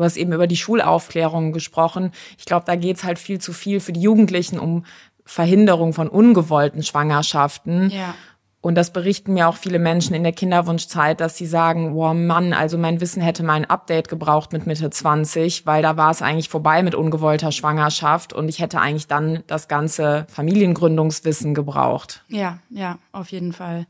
[0.00, 2.12] du hast eben über die Schulaufklärung gesprochen.
[2.38, 4.84] Ich glaube, da geht's halt viel zu viel für die Jugendlichen um
[5.24, 7.90] Verhinderung von ungewollten Schwangerschaften.
[7.90, 8.14] Ja.
[8.62, 12.52] Und das berichten mir auch viele Menschen in der Kinderwunschzeit, dass sie sagen, wow Mann,
[12.52, 16.20] also mein Wissen hätte mal ein Update gebraucht mit Mitte 20, weil da war es
[16.20, 22.22] eigentlich vorbei mit ungewollter Schwangerschaft und ich hätte eigentlich dann das ganze Familiengründungswissen gebraucht.
[22.28, 23.86] Ja, ja, auf jeden Fall.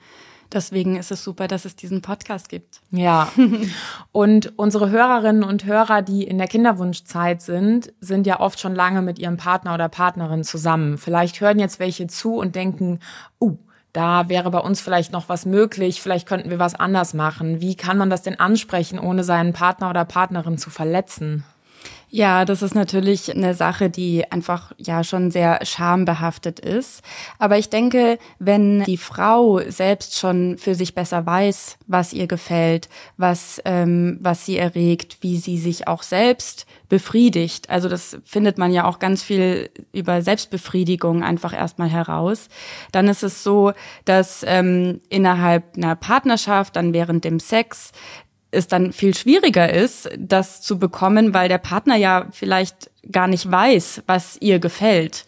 [0.53, 2.81] Deswegen ist es super, dass es diesen Podcast gibt.
[2.91, 3.31] Ja.
[4.13, 9.01] Und unsere Hörerinnen und Hörer, die in der Kinderwunschzeit sind, sind ja oft schon lange
[9.03, 10.99] mit ihrem Partner oder Partnerin zusammen.
[10.99, 12.99] Vielleicht hören jetzt welche zu und denken,
[13.41, 13.57] uh,
[13.93, 17.61] da wäre bei uns vielleicht noch was möglich, vielleicht könnten wir was anders machen.
[17.61, 21.45] Wie kann man das denn ansprechen, ohne seinen Partner oder Partnerin zu verletzen?
[22.13, 27.03] Ja, das ist natürlich eine Sache, die einfach ja schon sehr schambehaftet ist.
[27.39, 32.89] Aber ich denke, wenn die Frau selbst schon für sich besser weiß, was ihr gefällt,
[33.17, 37.71] was, ähm, was sie erregt, wie sie sich auch selbst befriedigt.
[37.71, 42.49] Also das findet man ja auch ganz viel über Selbstbefriedigung einfach erstmal heraus.
[42.91, 43.73] Dann ist es so,
[44.05, 47.93] dass ähm, innerhalb einer Partnerschaft, dann während dem Sex,
[48.51, 53.51] es dann viel schwieriger ist, das zu bekommen, weil der Partner ja vielleicht gar nicht
[53.51, 55.25] weiß, was ihr gefällt.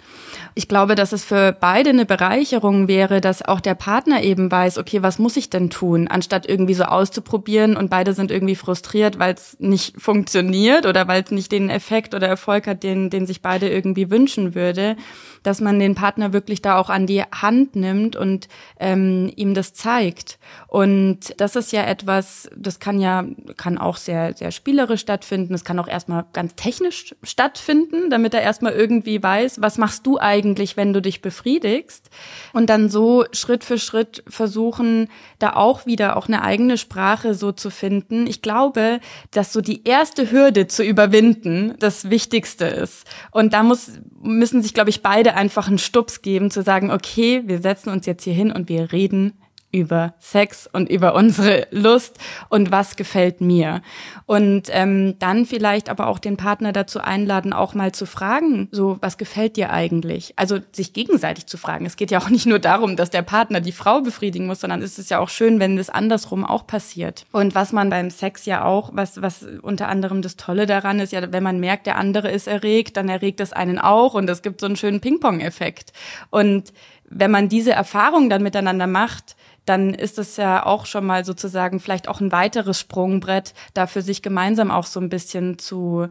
[0.54, 4.76] Ich glaube, dass es für beide eine Bereicherung wäre, dass auch der Partner eben weiß,
[4.76, 9.18] okay, was muss ich denn tun, anstatt irgendwie so auszuprobieren und beide sind irgendwie frustriert,
[9.18, 13.26] weil es nicht funktioniert oder weil es nicht den Effekt oder Erfolg hat, den, den
[13.26, 14.96] sich beide irgendwie wünschen würde
[15.42, 19.74] dass man den Partner wirklich da auch an die Hand nimmt und ähm, ihm das
[19.74, 20.38] zeigt.
[20.68, 23.24] Und das ist ja etwas, das kann ja,
[23.56, 25.54] kann auch sehr, sehr spielerisch stattfinden.
[25.54, 30.18] Es kann auch erstmal ganz technisch stattfinden, damit er erstmal irgendwie weiß, was machst du
[30.18, 32.10] eigentlich, wenn du dich befriedigst?
[32.52, 35.08] Und dann so Schritt für Schritt versuchen,
[35.42, 38.26] da auch wieder auch eine eigene Sprache so zu finden.
[38.26, 39.00] Ich glaube,
[39.30, 43.06] dass so die erste Hürde zu überwinden das Wichtigste ist.
[43.30, 47.42] Und da muss, müssen sich, glaube ich, beide einfach einen Stups geben, zu sagen, okay,
[47.46, 49.34] wir setzen uns jetzt hier hin und wir reden
[49.72, 52.18] über Sex und über unsere Lust
[52.50, 53.80] und was gefällt mir.
[54.26, 58.98] Und ähm, dann vielleicht aber auch den Partner dazu einladen, auch mal zu fragen, so
[59.00, 60.34] was gefällt dir eigentlich?
[60.36, 61.86] Also sich gegenseitig zu fragen.
[61.86, 64.82] Es geht ja auch nicht nur darum, dass der Partner die Frau befriedigen muss, sondern
[64.82, 67.24] es ist ja auch schön, wenn das andersrum auch passiert.
[67.32, 71.12] Und was man beim Sex ja auch, was, was unter anderem das Tolle daran ist,
[71.12, 74.42] ja, wenn man merkt, der andere ist erregt, dann erregt es einen auch und es
[74.42, 75.92] gibt so einen schönen Ping-Pong-Effekt.
[76.28, 76.72] Und
[77.14, 81.80] wenn man diese Erfahrung dann miteinander macht, dann ist es ja auch schon mal sozusagen
[81.80, 86.08] vielleicht auch ein weiteres Sprungbrett, da für sich gemeinsam auch so ein bisschen zu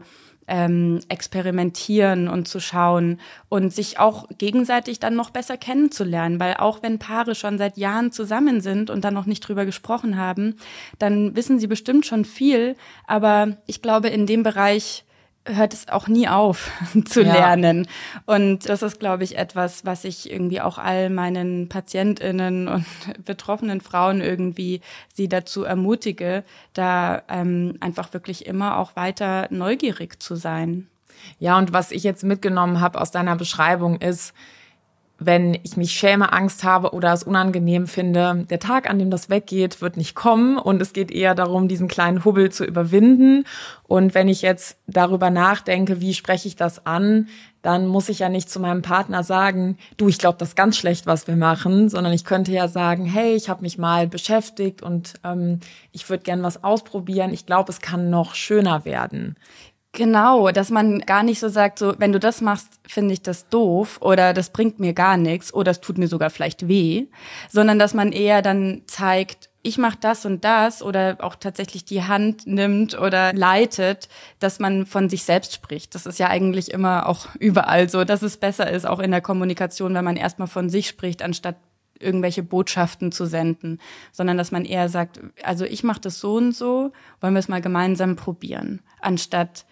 [0.48, 6.82] ähm, experimentieren und zu schauen und sich auch gegenseitig dann noch besser kennenzulernen, weil auch
[6.82, 10.56] wenn Paare schon seit Jahren zusammen sind und dann noch nicht drüber gesprochen haben,
[10.98, 15.04] dann wissen sie bestimmt schon viel, aber ich glaube, in dem Bereich
[15.44, 16.70] hört es auch nie auf
[17.04, 17.32] zu ja.
[17.32, 17.88] lernen.
[18.26, 22.86] Und das ist, glaube ich, etwas, was ich irgendwie auch all meinen PatientInnen und
[23.24, 24.80] betroffenen Frauen irgendwie
[25.12, 30.88] sie dazu ermutige, da ähm, einfach wirklich immer auch weiter neugierig zu sein.
[31.38, 34.34] Ja, und was ich jetzt mitgenommen habe aus deiner Beschreibung ist,
[35.26, 39.30] wenn ich mich schäme, Angst habe oder es unangenehm finde, der Tag, an dem das
[39.30, 43.44] weggeht, wird nicht kommen und es geht eher darum, diesen kleinen Hubbel zu überwinden.
[43.84, 47.28] Und wenn ich jetzt darüber nachdenke, wie spreche ich das an,
[47.62, 50.76] dann muss ich ja nicht zu meinem Partner sagen, du, ich glaube, das ist ganz
[50.76, 54.82] schlecht, was wir machen, sondern ich könnte ja sagen, hey, ich habe mich mal beschäftigt
[54.82, 55.60] und ähm,
[55.92, 57.32] ich würde gern was ausprobieren.
[57.32, 59.36] Ich glaube, es kann noch schöner werden.
[59.94, 63.50] Genau, dass man gar nicht so sagt, so, wenn du das machst, finde ich das
[63.50, 67.08] doof oder das bringt mir gar nichts oder es tut mir sogar vielleicht weh,
[67.50, 72.02] sondern dass man eher dann zeigt, ich mache das und das oder auch tatsächlich die
[72.04, 75.94] Hand nimmt oder leitet, dass man von sich selbst spricht.
[75.94, 79.20] Das ist ja eigentlich immer auch überall so, dass es besser ist, auch in der
[79.20, 81.56] Kommunikation, wenn man erstmal von sich spricht, anstatt
[82.00, 83.78] irgendwelche Botschaften zu senden,
[84.10, 87.48] sondern dass man eher sagt, also ich mache das so und so, wollen wir es
[87.48, 89.66] mal gemeinsam probieren, anstatt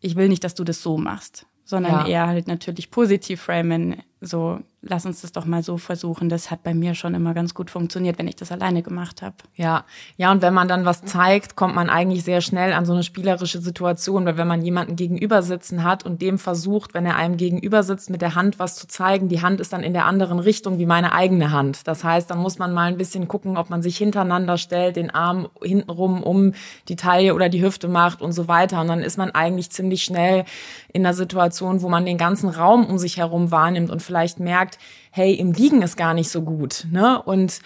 [0.00, 2.06] ich will nicht, dass du das so machst, sondern ja.
[2.06, 6.28] eher halt natürlich positiv framen, so lass uns das doch mal so versuchen.
[6.28, 9.36] Das hat bei mir schon immer ganz gut funktioniert, wenn ich das alleine gemacht habe.
[9.54, 9.84] Ja,
[10.16, 13.02] ja, und wenn man dann was zeigt, kommt man eigentlich sehr schnell an so eine
[13.02, 17.36] spielerische Situation, weil wenn man jemanden gegenüber sitzen hat und dem versucht, wenn er einem
[17.36, 20.38] gegenüber sitzt, mit der Hand was zu zeigen, die Hand ist dann in der anderen
[20.38, 21.86] Richtung wie meine eigene Hand.
[21.86, 25.10] Das heißt, dann muss man mal ein bisschen gucken, ob man sich hintereinander stellt, den
[25.10, 26.52] Arm hintenrum um
[26.88, 28.80] die Taille oder die Hüfte macht und so weiter.
[28.80, 30.44] Und dann ist man eigentlich ziemlich schnell
[30.92, 34.69] in einer Situation, wo man den ganzen Raum um sich herum wahrnimmt und vielleicht merkt,
[35.10, 36.86] hey, im Liegen ist gar nicht so gut.
[36.90, 37.20] Ne?
[37.22, 37.60] Und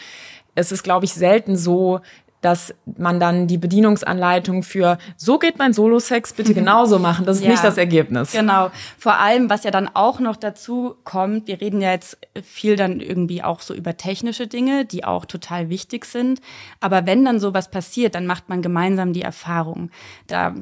[0.54, 2.00] es ist, glaube ich, selten so,
[2.44, 7.24] dass man dann die Bedienungsanleitung für so geht mein Solo-Sex bitte genauso machen.
[7.24, 8.32] Das ist ja, nicht das Ergebnis.
[8.32, 8.70] Genau.
[8.98, 13.00] Vor allem, was ja dann auch noch dazu kommt, wir reden ja jetzt viel dann
[13.00, 16.42] irgendwie auch so über technische Dinge, die auch total wichtig sind.
[16.80, 19.90] Aber wenn dann sowas passiert, dann macht man gemeinsam die Erfahrung.
[20.26, 20.54] Da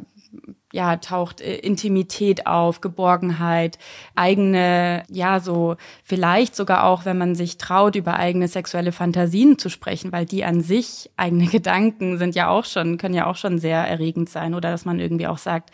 [0.72, 3.78] ja, taucht äh, Intimität auf, Geborgenheit,
[4.14, 9.68] eigene, ja, so vielleicht sogar auch, wenn man sich traut, über eigene sexuelle Fantasien zu
[9.68, 13.58] sprechen, weil die an sich, eigene Gedanken sind ja auch schon, können ja auch schon
[13.58, 15.70] sehr erregend sein oder dass man irgendwie auch sagt,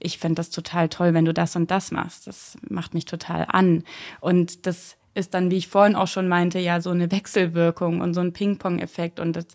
[0.00, 2.26] ich fände das total toll, wenn du das und das machst.
[2.26, 3.82] Das macht mich total an.
[4.20, 8.14] Und das ist dann, wie ich vorhin auch schon meinte, ja so eine Wechselwirkung und
[8.14, 9.20] so ein Ping-Pong-Effekt.
[9.20, 9.46] Und das,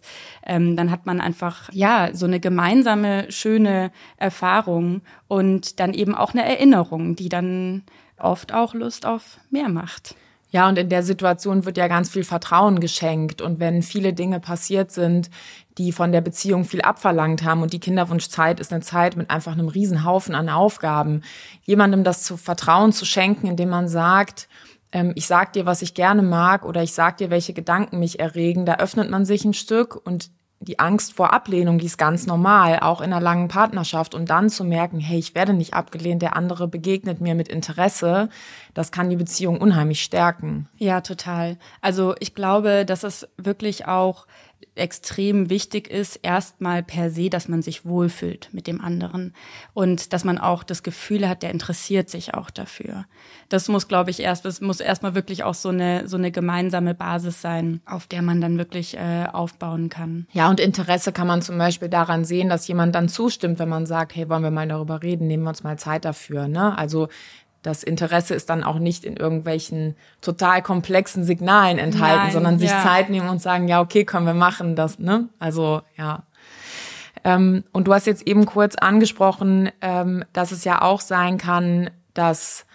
[0.45, 6.33] ähm, dann hat man einfach, ja, so eine gemeinsame, schöne Erfahrung und dann eben auch
[6.33, 7.83] eine Erinnerung, die dann
[8.17, 10.15] oft auch Lust auf mehr macht.
[10.53, 13.41] Ja, und in der Situation wird ja ganz viel Vertrauen geschenkt.
[13.41, 15.31] Und wenn viele Dinge passiert sind,
[15.79, 19.53] die von der Beziehung viel abverlangt haben und die Kinderwunschzeit ist eine Zeit mit einfach
[19.53, 21.23] einem Riesenhaufen an Aufgaben,
[21.63, 24.47] jemandem das zu Vertrauen zu schenken, indem man sagt,
[24.93, 28.19] ähm, ich sag dir, was ich gerne mag oder ich sag dir, welche Gedanken mich
[28.19, 30.29] erregen, da öffnet man sich ein Stück und
[30.63, 34.15] die Angst vor Ablehnung, die ist ganz normal, auch in einer langen Partnerschaft.
[34.15, 38.29] Und dann zu merken, hey, ich werde nicht abgelehnt, der andere begegnet mir mit Interesse,
[38.73, 40.69] das kann die Beziehung unheimlich stärken.
[40.77, 41.57] Ja, total.
[41.81, 44.25] Also ich glaube, dass es wirklich auch
[44.75, 49.33] extrem wichtig ist, erstmal per se, dass man sich wohlfühlt mit dem anderen
[49.73, 53.05] und dass man auch das Gefühl hat, der interessiert sich auch dafür.
[53.49, 56.93] Das muss, glaube ich, erst, das muss erstmal wirklich auch so eine, so eine gemeinsame
[56.93, 60.27] Basis sein, auf der man dann wirklich äh, aufbauen kann.
[60.31, 63.85] Ja, und Interesse kann man zum Beispiel daran sehen, dass jemand dann zustimmt, wenn man
[63.85, 66.47] sagt, hey, wollen wir mal darüber reden, nehmen wir uns mal Zeit dafür.
[66.47, 66.77] Ne?
[66.77, 67.09] Also
[67.63, 72.69] das Interesse ist dann auch nicht in irgendwelchen total komplexen Signalen enthalten, Nein, sondern sich
[72.69, 72.83] ja.
[72.83, 75.29] Zeit nehmen und sagen, ja, okay, können wir machen das, ne?
[75.39, 76.23] Also, ja.
[77.23, 81.89] Ähm, und du hast jetzt eben kurz angesprochen, ähm, dass es ja auch sein kann,
[82.13, 82.65] dass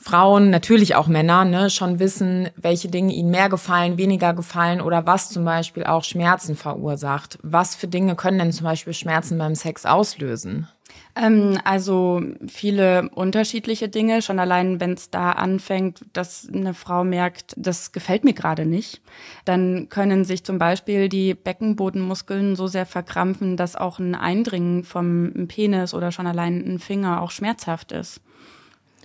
[0.00, 5.06] Frauen, natürlich auch Männer, ne, schon wissen, welche Dinge ihnen mehr gefallen, weniger gefallen oder
[5.06, 7.38] was zum Beispiel auch Schmerzen verursacht.
[7.42, 10.68] Was für Dinge können denn zum Beispiel Schmerzen beim Sex auslösen?
[11.18, 14.22] Ähm, also viele unterschiedliche Dinge.
[14.22, 19.02] Schon allein, wenn es da anfängt, dass eine Frau merkt, das gefällt mir gerade nicht,
[19.44, 25.48] dann können sich zum Beispiel die Beckenbodenmuskeln so sehr verkrampfen, dass auch ein Eindringen vom
[25.48, 28.20] Penis oder schon allein ein Finger auch schmerzhaft ist.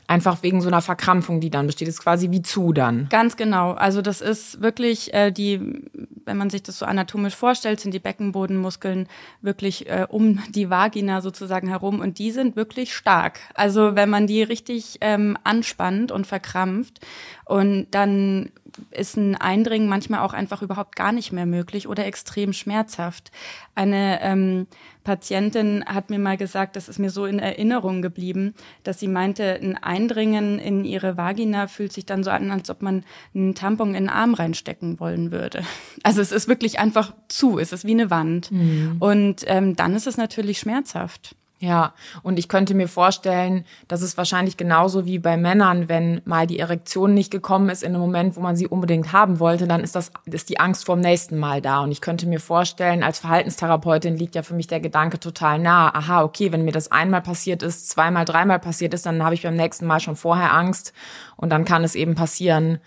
[0.07, 1.87] Einfach wegen so einer Verkrampfung, die dann besteht.
[1.87, 3.07] Das ist quasi wie zu dann.
[3.09, 3.71] Ganz genau.
[3.71, 5.89] Also das ist wirklich äh, die,
[6.25, 9.07] wenn man sich das so anatomisch vorstellt, sind die Beckenbodenmuskeln
[9.41, 13.39] wirklich äh, um die Vagina sozusagen herum und die sind wirklich stark.
[13.53, 16.99] Also wenn man die richtig ähm, anspannt und verkrampft
[17.45, 18.51] und dann
[18.91, 23.31] ist ein Eindringen manchmal auch einfach überhaupt gar nicht mehr möglich oder extrem schmerzhaft.
[23.75, 24.67] Eine ähm,
[25.03, 29.59] Patientin hat mir mal gesagt, das ist mir so in Erinnerung geblieben, dass sie meinte,
[29.61, 33.03] ein Eindringen in ihre Vagina fühlt sich dann so an, als ob man
[33.35, 35.63] einen Tampon in den Arm reinstecken wollen würde.
[36.05, 38.51] Also es ist wirklich einfach zu, es ist wie eine Wand.
[38.51, 38.97] Mhm.
[38.99, 41.35] Und ähm, dann ist es natürlich schmerzhaft.
[41.63, 46.45] Ja, und ich könnte mir vorstellen, dass es wahrscheinlich genauso wie bei Männern, wenn mal
[46.45, 49.79] die Erektion nicht gekommen ist in einem Moment, wo man sie unbedingt haben wollte, dann
[49.79, 51.79] ist das ist die Angst vor dem nächsten Mal da.
[51.79, 55.95] Und ich könnte mir vorstellen, als Verhaltenstherapeutin liegt ja für mich der Gedanke total nah.
[55.95, 59.43] Aha, okay, wenn mir das einmal passiert ist, zweimal, dreimal passiert ist, dann habe ich
[59.43, 60.91] beim nächsten Mal schon vorher Angst.
[61.37, 62.79] Und dann kann es eben passieren,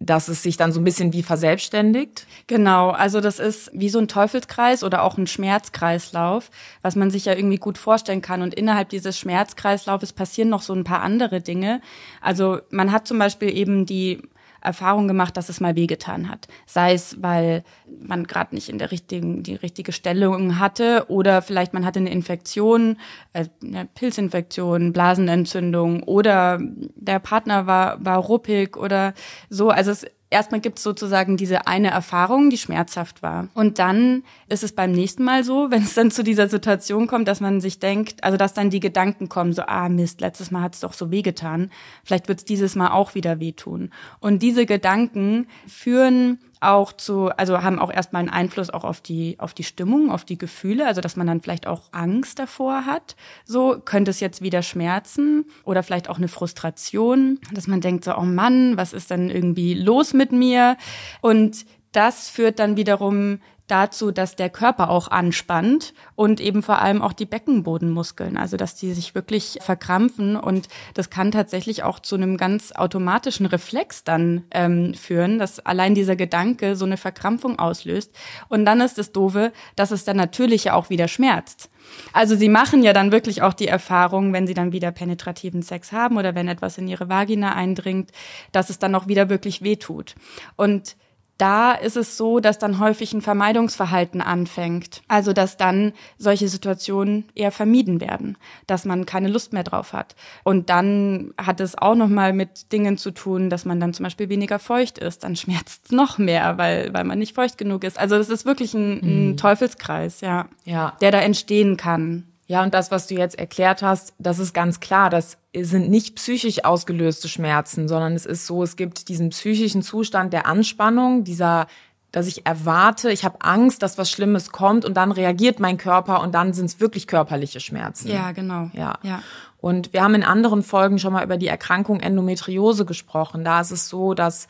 [0.00, 2.26] dass es sich dann so ein bisschen wie verselbstständigt?
[2.46, 6.50] Genau, also das ist wie so ein Teufelskreis oder auch ein Schmerzkreislauf,
[6.82, 8.42] was man sich ja irgendwie gut vorstellen kann.
[8.42, 11.80] Und innerhalb dieses Schmerzkreislaufes passieren noch so ein paar andere Dinge.
[12.20, 14.22] Also man hat zum Beispiel eben die
[14.60, 16.48] Erfahrung gemacht, dass es mal wehgetan hat.
[16.66, 17.64] Sei es, weil
[18.00, 22.10] man gerade nicht in der richtigen, die richtige Stellung hatte oder vielleicht man hatte eine
[22.10, 22.96] Infektion,
[23.32, 29.14] äh, eine Pilzinfektion, Blasenentzündung oder der Partner war, war ruppig oder
[29.48, 29.70] so.
[29.70, 33.48] Also es erstmal gibt es sozusagen diese eine Erfahrung, die schmerzhaft war.
[33.54, 37.28] Und dann ist es beim nächsten Mal so, wenn es dann zu dieser Situation kommt,
[37.28, 40.62] dass man sich denkt, also dass dann die Gedanken kommen, so, ah Mist, letztes Mal
[40.62, 41.70] hat es doch so wehgetan,
[42.04, 43.90] vielleicht wird es dieses Mal auch wieder wehtun.
[44.20, 49.38] Und diese Gedanken führen auch zu, also haben auch erstmal einen Einfluss auch auf die,
[49.38, 53.16] auf die Stimmung, auf die Gefühle, also dass man dann vielleicht auch Angst davor hat.
[53.44, 58.16] So könnte es jetzt wieder schmerzen oder vielleicht auch eine Frustration, dass man denkt so,
[58.16, 60.76] oh Mann, was ist denn irgendwie los mit mir?
[61.20, 67.02] Und das führt dann wiederum dazu, dass der Körper auch anspannt und eben vor allem
[67.02, 72.16] auch die Beckenbodenmuskeln, also dass die sich wirklich verkrampfen und das kann tatsächlich auch zu
[72.16, 78.12] einem ganz automatischen Reflex dann ähm, führen, dass allein dieser Gedanke so eine Verkrampfung auslöst
[78.48, 81.70] und dann ist das doofe, dass es dann natürlich ja auch wieder schmerzt.
[82.12, 85.92] Also sie machen ja dann wirklich auch die Erfahrung, wenn sie dann wieder penetrativen Sex
[85.92, 88.10] haben oder wenn etwas in ihre Vagina eindringt,
[88.52, 90.14] dass es dann auch wieder wirklich wehtut.
[90.56, 90.96] Und
[91.38, 95.02] da ist es so, dass dann häufig ein Vermeidungsverhalten anfängt.
[95.06, 100.16] Also, dass dann solche Situationen eher vermieden werden, dass man keine Lust mehr drauf hat.
[100.42, 104.28] Und dann hat es auch nochmal mit Dingen zu tun, dass man dann zum Beispiel
[104.28, 105.22] weniger feucht ist.
[105.22, 107.98] Dann schmerzt es noch mehr, weil, weil man nicht feucht genug ist.
[107.98, 109.36] Also, das ist wirklich ein, ein mhm.
[109.36, 112.24] Teufelskreis, ja, ja, der da entstehen kann.
[112.48, 115.10] Ja, und das, was du jetzt erklärt hast, das ist ganz klar.
[115.10, 120.32] Das sind nicht psychisch ausgelöste Schmerzen, sondern es ist so, es gibt diesen psychischen Zustand
[120.32, 121.66] der Anspannung, dieser,
[122.10, 126.22] dass ich erwarte, ich habe Angst, dass was Schlimmes kommt und dann reagiert mein Körper
[126.22, 128.08] und dann sind es wirklich körperliche Schmerzen.
[128.08, 128.70] Ja, genau.
[128.72, 128.98] Ja.
[129.02, 129.22] ja.
[129.58, 133.44] Und wir haben in anderen Folgen schon mal über die Erkrankung Endometriose gesprochen.
[133.44, 134.48] Da ist es so, dass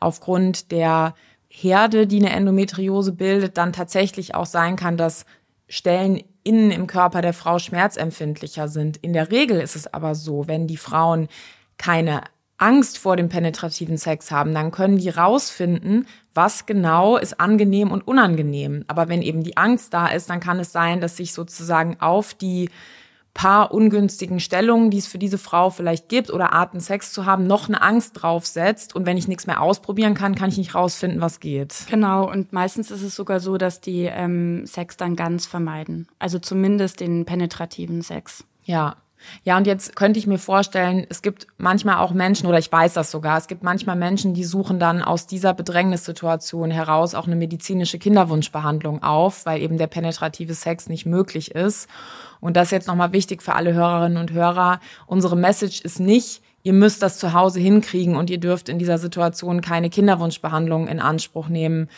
[0.00, 1.14] aufgrund der
[1.48, 5.24] Herde, die eine Endometriose bildet, dann tatsächlich auch sein kann, dass
[5.68, 8.96] Stellen innen im Körper der Frau schmerzempfindlicher sind.
[8.98, 11.28] In der Regel ist es aber so, wenn die Frauen
[11.76, 12.22] keine
[12.56, 18.06] Angst vor dem penetrativen Sex haben, dann können die rausfinden, was genau ist angenehm und
[18.06, 18.84] unangenehm.
[18.88, 22.34] Aber wenn eben die Angst da ist, dann kann es sein, dass sich sozusagen auf
[22.34, 22.68] die
[23.38, 27.46] paar ungünstigen Stellungen, die es für diese Frau vielleicht gibt oder Arten Sex zu haben,
[27.46, 28.96] noch eine Angst draufsetzt.
[28.96, 31.86] Und wenn ich nichts mehr ausprobieren kann, kann ich nicht rausfinden, was geht.
[31.88, 32.28] Genau.
[32.28, 36.08] Und meistens ist es sogar so, dass die ähm, Sex dann ganz vermeiden.
[36.18, 38.42] Also zumindest den penetrativen Sex.
[38.64, 38.96] Ja.
[39.44, 42.94] Ja, und jetzt könnte ich mir vorstellen, es gibt manchmal auch Menschen, oder ich weiß
[42.94, 47.36] das sogar, es gibt manchmal Menschen, die suchen dann aus dieser Bedrängnissituation heraus auch eine
[47.36, 51.88] medizinische Kinderwunschbehandlung auf, weil eben der penetrative Sex nicht möglich ist.
[52.40, 54.80] Und das ist jetzt nochmal wichtig für alle Hörerinnen und Hörer.
[55.06, 58.98] Unsere Message ist nicht, ihr müsst das zu Hause hinkriegen und ihr dürft in dieser
[58.98, 61.88] Situation keine Kinderwunschbehandlung in Anspruch nehmen.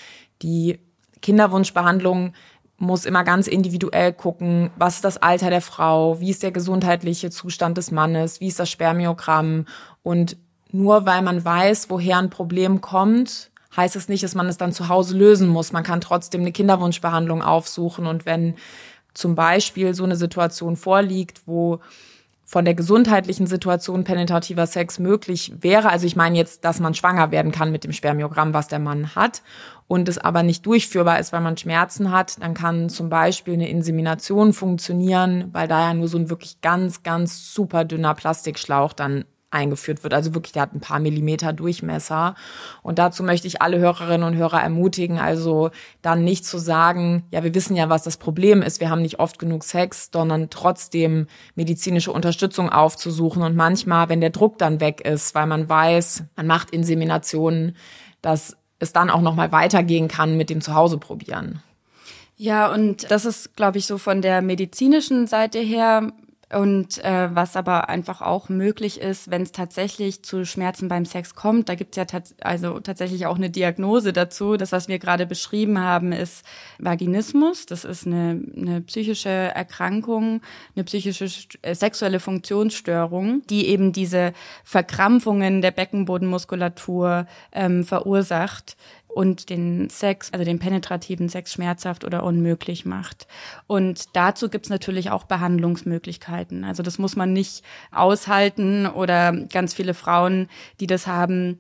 [0.42, 0.78] Die
[1.20, 2.32] Kinderwunschbehandlung
[2.80, 7.30] muss immer ganz individuell gucken, was ist das Alter der Frau, wie ist der gesundheitliche
[7.30, 9.66] Zustand des Mannes, wie ist das Spermiogramm
[10.02, 10.38] und
[10.72, 14.72] nur weil man weiß, woher ein Problem kommt, heißt es nicht, dass man es dann
[14.72, 15.72] zu Hause lösen muss.
[15.72, 18.54] Man kann trotzdem eine Kinderwunschbehandlung aufsuchen und wenn
[19.12, 21.80] zum Beispiel so eine Situation vorliegt, wo
[22.50, 25.88] von der gesundheitlichen Situation penetrativer Sex möglich wäre.
[25.88, 29.14] Also ich meine jetzt, dass man schwanger werden kann mit dem Spermiogramm, was der Mann
[29.14, 29.42] hat
[29.86, 33.68] und es aber nicht durchführbar ist, weil man Schmerzen hat, dann kann zum Beispiel eine
[33.68, 39.26] Insemination funktionieren, weil da ja nur so ein wirklich ganz, ganz super dünner Plastikschlauch dann
[39.50, 40.14] eingeführt wird.
[40.14, 42.34] Also wirklich, der hat ein paar Millimeter Durchmesser.
[42.82, 45.70] Und dazu möchte ich alle Hörerinnen und Hörer ermutigen, also
[46.02, 49.18] dann nicht zu sagen, ja, wir wissen ja, was das Problem ist, wir haben nicht
[49.18, 53.42] oft genug Sex, sondern trotzdem medizinische Unterstützung aufzusuchen.
[53.42, 57.76] Und manchmal, wenn der Druck dann weg ist, weil man weiß, man macht Inseminationen,
[58.22, 61.62] dass es dann auch nochmal weitergehen kann mit dem Zuhause probieren.
[62.36, 66.10] Ja, und das ist, glaube ich, so von der medizinischen Seite her
[66.52, 71.36] und äh, was aber einfach auch möglich ist, wenn es tatsächlich zu Schmerzen beim Sex
[71.36, 74.56] kommt, da gibt es ja tats also tatsächlich auch eine Diagnose dazu.
[74.56, 76.44] Das, was wir gerade beschrieben haben, ist
[76.78, 77.66] Vaginismus.
[77.66, 80.40] Das ist eine, eine psychische Erkrankung,
[80.74, 81.28] eine psychische
[81.62, 84.32] äh, sexuelle Funktionsstörung, die eben diese
[84.64, 88.76] Verkrampfungen der Beckenbodenmuskulatur ähm, verursacht
[89.14, 93.26] und den Sex, also den penetrativen Sex schmerzhaft oder unmöglich macht.
[93.66, 96.64] Und dazu gibt's natürlich auch Behandlungsmöglichkeiten.
[96.64, 100.48] Also das muss man nicht aushalten oder ganz viele Frauen,
[100.80, 101.58] die das haben,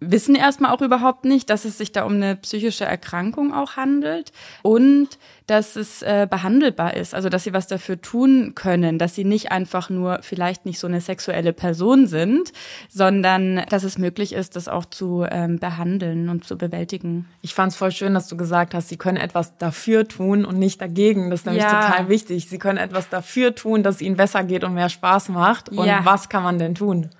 [0.00, 4.32] wissen erstmal auch überhaupt nicht, dass es sich da um eine psychische Erkrankung auch handelt
[4.62, 5.08] und
[5.46, 9.52] dass es äh, behandelbar ist, also dass sie was dafür tun können, dass sie nicht
[9.52, 12.52] einfach nur vielleicht nicht so eine sexuelle Person sind,
[12.88, 17.28] sondern dass es möglich ist, das auch zu ähm, behandeln und zu bewältigen.
[17.42, 20.58] Ich fand es voll schön, dass du gesagt hast, sie können etwas dafür tun und
[20.58, 21.30] nicht dagegen.
[21.30, 21.80] Das ist nämlich ja.
[21.80, 22.48] total wichtig.
[22.48, 25.68] Sie können etwas dafür tun, dass es ihnen besser geht und mehr Spaß macht.
[25.68, 26.00] Und ja.
[26.02, 27.10] was kann man denn tun?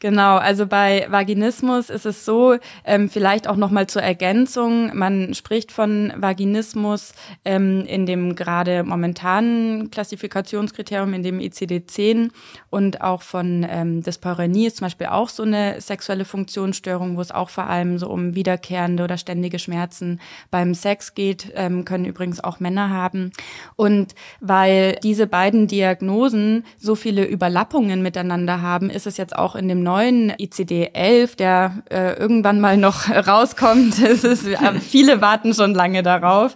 [0.00, 5.70] Genau, also bei Vaginismus ist es so, ähm, vielleicht auch nochmal zur Ergänzung, man spricht
[5.70, 7.12] von Vaginismus
[7.44, 12.30] ähm, in dem gerade momentanen Klassifikationskriterium, in dem ICD-10
[12.70, 17.30] und auch von ähm, Dyspareunie ist zum Beispiel auch so eine sexuelle Funktionsstörung, wo es
[17.30, 22.42] auch vor allem so um wiederkehrende oder ständige Schmerzen beim Sex geht, ähm, können übrigens
[22.42, 23.32] auch Männer haben.
[23.76, 29.68] Und weil diese beiden Diagnosen so viele Überlappungen miteinander haben, ist es jetzt auch in
[29.68, 34.00] dem neuen ICD-11, der äh, irgendwann mal noch rauskommt.
[34.00, 34.46] Es ist,
[34.80, 36.54] viele warten schon lange darauf.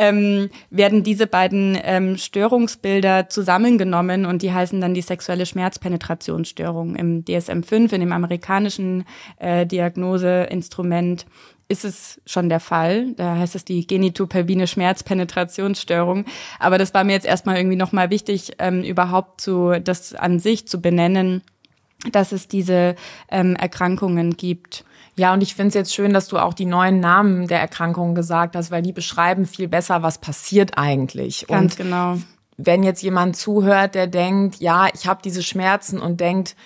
[0.00, 7.24] Ähm, werden diese beiden ähm, Störungsbilder zusammengenommen und die heißen dann die sexuelle Schmerzpenetrationsstörung im
[7.24, 9.04] DSM-5, in dem amerikanischen
[9.38, 11.26] äh, Diagnoseinstrument
[11.68, 13.12] ist es schon der Fall.
[13.14, 16.24] Da heißt es die genitopelvine Schmerzpenetrationsstörung.
[16.58, 20.66] Aber das war mir jetzt erstmal irgendwie nochmal wichtig, ähm, überhaupt zu, das an sich
[20.66, 21.42] zu benennen,
[22.10, 22.94] dass es diese
[23.30, 24.84] ähm, Erkrankungen gibt.
[25.18, 28.14] Ja, und ich finde es jetzt schön, dass du auch die neuen Namen der Erkrankungen
[28.14, 31.46] gesagt hast, weil die beschreiben viel besser, was passiert eigentlich.
[31.48, 32.18] Ganz und genau.
[32.56, 36.56] Wenn jetzt jemand zuhört, der denkt, ja, ich habe diese Schmerzen und denkt,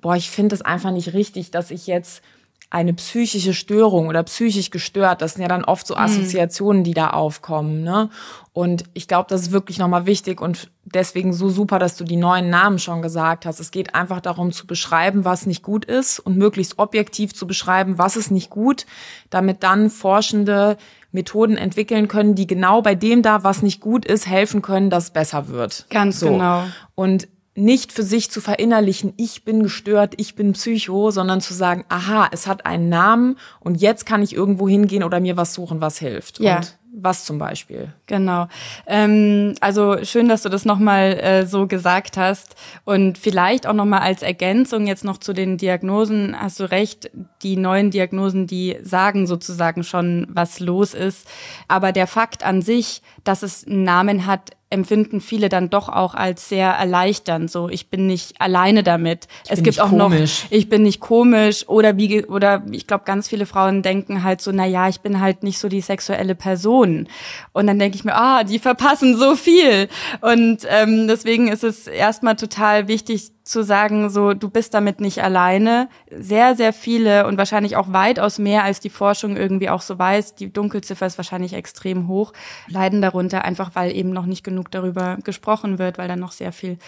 [0.00, 2.22] boah, ich finde es einfach nicht richtig, dass ich jetzt
[2.68, 6.00] eine psychische Störung oder psychisch gestört, das sind ja dann oft so mhm.
[6.00, 7.84] Assoziationen, die da aufkommen.
[7.84, 8.10] Ne?
[8.52, 12.16] Und ich glaube, das ist wirklich nochmal wichtig und deswegen so super, dass du die
[12.16, 13.60] neuen Namen schon gesagt hast.
[13.60, 17.98] Es geht einfach darum zu beschreiben, was nicht gut ist und möglichst objektiv zu beschreiben,
[17.98, 18.86] was ist nicht gut,
[19.30, 20.76] damit dann Forschende
[21.12, 25.04] Methoden entwickeln können, die genau bei dem da, was nicht gut ist, helfen können, dass
[25.04, 25.86] es besser wird.
[25.88, 26.30] Ganz so.
[26.30, 26.64] genau.
[26.94, 31.84] Und nicht für sich zu verinnerlichen, ich bin gestört, ich bin Psycho, sondern zu sagen,
[31.88, 35.80] aha, es hat einen Namen und jetzt kann ich irgendwo hingehen oder mir was suchen,
[35.80, 36.38] was hilft.
[36.40, 36.58] Ja.
[36.58, 37.92] Und was zum Beispiel?
[38.06, 38.48] Genau.
[38.86, 42.56] Ähm, also schön, dass du das nochmal äh, so gesagt hast.
[42.84, 47.10] Und vielleicht auch nochmal als Ergänzung jetzt noch zu den Diagnosen, hast du recht,
[47.42, 51.28] die neuen Diagnosen, die sagen sozusagen schon, was los ist.
[51.68, 56.14] Aber der Fakt an sich, dass es einen Namen hat, empfinden viele dann doch auch
[56.14, 57.50] als sehr erleichternd.
[57.50, 59.28] So, ich bin nicht alleine damit.
[59.44, 60.44] Ich es gibt auch komisch.
[60.44, 64.40] noch, ich bin nicht komisch oder wie oder ich glaube, ganz viele Frauen denken halt
[64.40, 67.08] so, na ja, ich bin halt nicht so die sexuelle Person.
[67.52, 69.88] Und dann denke ich mir, ah, die verpassen so viel.
[70.20, 75.22] Und ähm, deswegen ist es erstmal total wichtig, zu sagen, so du bist damit nicht
[75.22, 75.88] alleine.
[76.10, 80.34] Sehr, sehr viele und wahrscheinlich auch weitaus mehr, als die Forschung irgendwie auch so weiß,
[80.34, 82.32] die Dunkelziffer ist wahrscheinlich extrem hoch,
[82.66, 86.52] leiden darunter einfach, weil eben noch nicht genug darüber gesprochen wird, weil da noch sehr
[86.52, 86.78] viel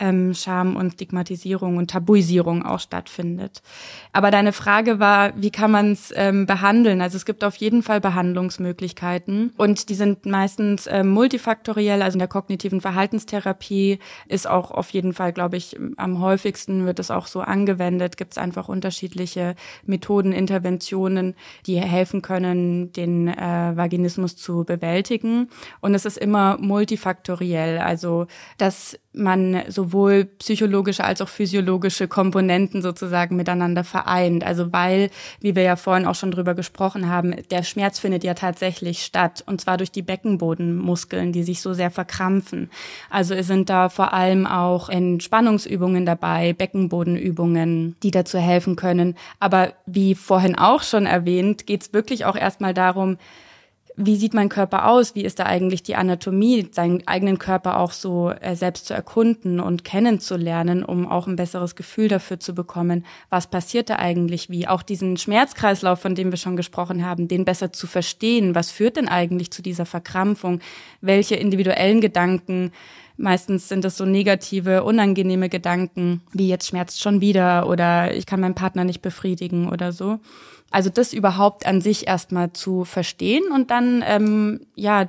[0.00, 3.62] ähm, Scham und Stigmatisierung und Tabuisierung auch stattfindet.
[4.12, 7.00] Aber deine Frage war, wie kann man es ähm, behandeln?
[7.00, 12.02] Also es gibt auf jeden Fall Behandlungsmöglichkeiten und die sind meistens ähm, multifaktoriell.
[12.02, 16.98] Also in der kognitiven Verhaltenstherapie ist auch auf jeden Fall, glaube ich, am häufigsten wird
[16.98, 18.16] es auch so angewendet.
[18.16, 21.34] Gibt es einfach unterschiedliche Methoden, Interventionen,
[21.66, 25.48] die helfen können, den äh, Vaginismus zu bewältigen.
[25.80, 27.78] Und es ist immer multifaktoriell.
[27.78, 28.26] Also
[28.58, 34.44] das man sowohl psychologische als auch physiologische Komponenten sozusagen miteinander vereint.
[34.44, 38.34] Also weil, wie wir ja vorhin auch schon drüber gesprochen haben, der Schmerz findet ja
[38.34, 42.70] tatsächlich statt und zwar durch die Beckenbodenmuskeln, die sich so sehr verkrampfen.
[43.10, 49.16] Also es sind da vor allem auch Entspannungsübungen dabei, Beckenbodenübungen, die dazu helfen können.
[49.40, 53.18] Aber wie vorhin auch schon erwähnt, geht es wirklich auch erstmal darum,
[54.00, 55.14] wie sieht mein Körper aus?
[55.14, 59.60] Wie ist da eigentlich die Anatomie, seinen eigenen Körper auch so äh, selbst zu erkunden
[59.60, 64.66] und kennenzulernen, um auch ein besseres Gefühl dafür zu bekommen, was passiert da eigentlich wie?
[64.66, 68.54] Auch diesen Schmerzkreislauf, von dem wir schon gesprochen haben, den besser zu verstehen.
[68.54, 70.60] Was führt denn eigentlich zu dieser Verkrampfung?
[71.00, 72.72] Welche individuellen Gedanken
[73.20, 78.40] Meistens sind es so negative, unangenehme Gedanken, wie jetzt schmerzt schon wieder oder ich kann
[78.40, 80.20] meinen Partner nicht befriedigen oder so.
[80.70, 85.08] Also das überhaupt an sich erstmal zu verstehen und dann ähm, ja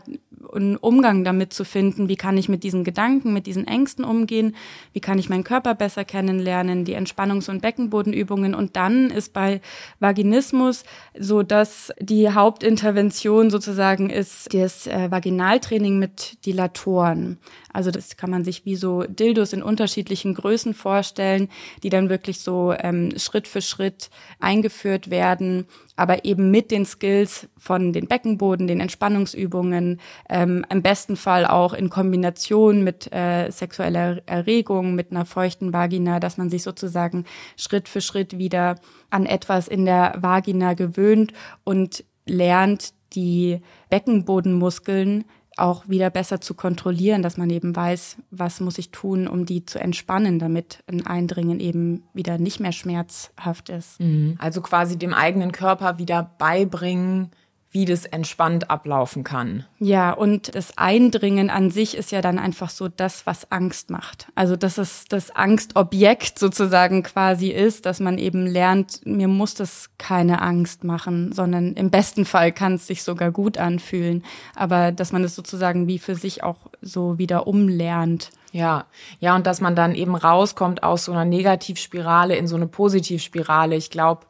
[0.53, 4.55] einen Umgang damit zu finden, wie kann ich mit diesen Gedanken, mit diesen Ängsten umgehen,
[4.93, 9.61] wie kann ich meinen Körper besser kennenlernen, die Entspannungs- und Beckenbodenübungen und dann ist bei
[9.99, 10.83] Vaginismus
[11.17, 17.37] so, dass die Hauptintervention sozusagen ist das äh, Vaginaltraining mit Dilatoren.
[17.73, 21.49] Also das kann man sich wie so Dildos in unterschiedlichen Größen vorstellen,
[21.83, 24.09] die dann wirklich so ähm, Schritt für Schritt
[24.39, 25.50] eingeführt werden,
[25.95, 29.99] aber eben mit den Skills von den Beckenboden, den Entspannungsübungen,
[30.29, 36.19] ähm, im besten Fall auch in Kombination mit äh, sexueller Erregung, mit einer feuchten Vagina,
[36.19, 37.25] dass man sich sozusagen
[37.57, 38.75] Schritt für Schritt wieder
[39.09, 41.33] an etwas in der Vagina gewöhnt
[41.63, 45.25] und lernt, die Beckenbodenmuskeln
[45.57, 49.65] auch wieder besser zu kontrollieren, dass man eben weiß, was muss ich tun, um die
[49.65, 53.99] zu entspannen, damit ein Eindringen eben wieder nicht mehr schmerzhaft ist.
[53.99, 54.35] Mhm.
[54.39, 57.31] Also quasi dem eigenen Körper wieder beibringen,
[57.71, 59.65] wie das entspannt ablaufen kann.
[59.79, 64.27] Ja, und das Eindringen an sich ist ja dann einfach so das, was Angst macht.
[64.35, 69.89] Also dass es das Angstobjekt sozusagen quasi ist, dass man eben lernt, mir muss das
[69.97, 74.25] keine Angst machen, sondern im besten Fall kann es sich sogar gut anfühlen.
[74.53, 78.31] Aber dass man es sozusagen wie für sich auch so wieder umlernt.
[78.51, 78.85] Ja,
[79.21, 83.77] ja, und dass man dann eben rauskommt aus so einer Negativspirale in so eine Positivspirale.
[83.77, 84.25] Ich glaube,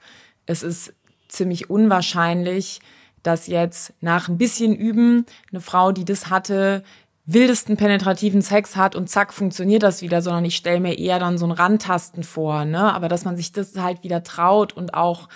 [0.45, 0.93] es ist
[1.27, 2.81] ziemlich unwahrscheinlich,
[3.23, 6.83] dass jetzt nach ein bisschen Üben eine Frau, die das hatte,
[7.25, 11.37] wildesten penetrativen Sex hat und zack, funktioniert das wieder, sondern ich stelle mir eher dann
[11.37, 12.93] so ein Randtasten vor, ne?
[12.93, 15.29] Aber dass man sich das halt wieder traut und auch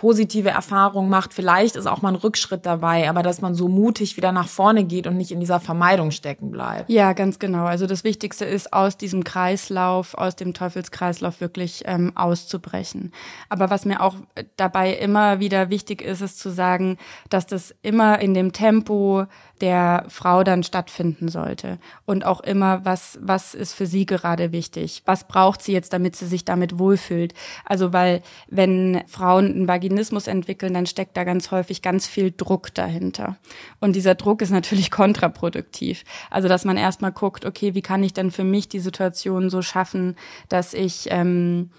[0.00, 1.34] positive Erfahrungen macht.
[1.34, 4.84] Vielleicht ist auch mal ein Rückschritt dabei, aber dass man so mutig wieder nach vorne
[4.84, 6.88] geht und nicht in dieser Vermeidung stecken bleibt.
[6.88, 7.66] Ja, ganz genau.
[7.66, 13.12] Also das Wichtigste ist, aus diesem Kreislauf, aus dem Teufelskreislauf wirklich ähm, auszubrechen.
[13.50, 14.14] Aber was mir auch
[14.56, 16.96] dabei immer wieder wichtig ist, ist zu sagen,
[17.28, 19.26] dass das immer in dem Tempo
[19.60, 21.78] der Frau dann stattfinden sollte.
[22.06, 25.02] Und auch immer, was, was ist für sie gerade wichtig?
[25.04, 27.34] Was braucht sie jetzt, damit sie sich damit wohlfühlt?
[27.64, 32.74] Also, weil wenn Frauen einen Vaginismus entwickeln, dann steckt da ganz häufig ganz viel Druck
[32.74, 33.36] dahinter.
[33.80, 36.04] Und dieser Druck ist natürlich kontraproduktiv.
[36.30, 39.62] Also, dass man erstmal guckt, okay, wie kann ich denn für mich die Situation so
[39.62, 40.16] schaffen,
[40.48, 41.70] dass ich, ähm,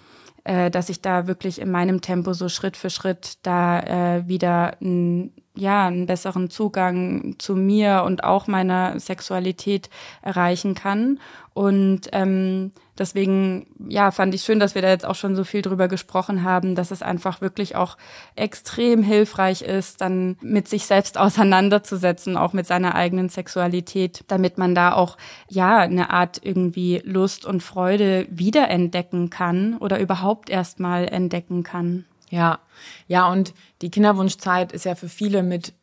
[0.43, 3.79] äh, dass ich da wirklich in meinem Tempo so Schritt für Schritt da
[4.17, 9.89] äh, wieder ein ja, einen besseren Zugang zu mir und auch meiner Sexualität
[10.21, 11.19] erreichen kann.
[11.53, 15.61] Und ähm, deswegen, ja, fand ich schön, dass wir da jetzt auch schon so viel
[15.61, 17.97] drüber gesprochen haben, dass es einfach wirklich auch
[18.37, 24.73] extrem hilfreich ist, dann mit sich selbst auseinanderzusetzen, auch mit seiner eigenen Sexualität, damit man
[24.73, 25.17] da auch,
[25.49, 32.05] ja, eine Art irgendwie Lust und Freude wiederentdecken kann oder überhaupt erstmal entdecken kann.
[32.31, 32.59] Ja,
[33.07, 35.73] ja, und die Kinderwunschzeit ist ja für viele mit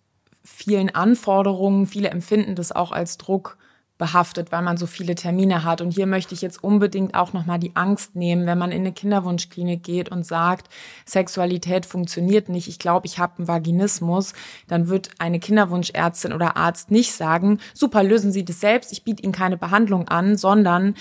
[0.43, 3.59] vielen Anforderungen, viele empfinden das auch als Druck
[3.99, 5.81] behaftet, weil man so viele Termine hat.
[5.81, 8.93] Und hier möchte ich jetzt unbedingt auch nochmal die Angst nehmen, wenn man in eine
[8.93, 10.69] Kinderwunschklinik geht und sagt,
[11.05, 14.33] Sexualität funktioniert nicht, ich glaube, ich habe einen Vaginismus,
[14.69, 19.23] dann wird eine Kinderwunschärztin oder Arzt nicht sagen, super, lösen Sie das selbst, ich biete
[19.23, 20.95] Ihnen keine Behandlung an, sondern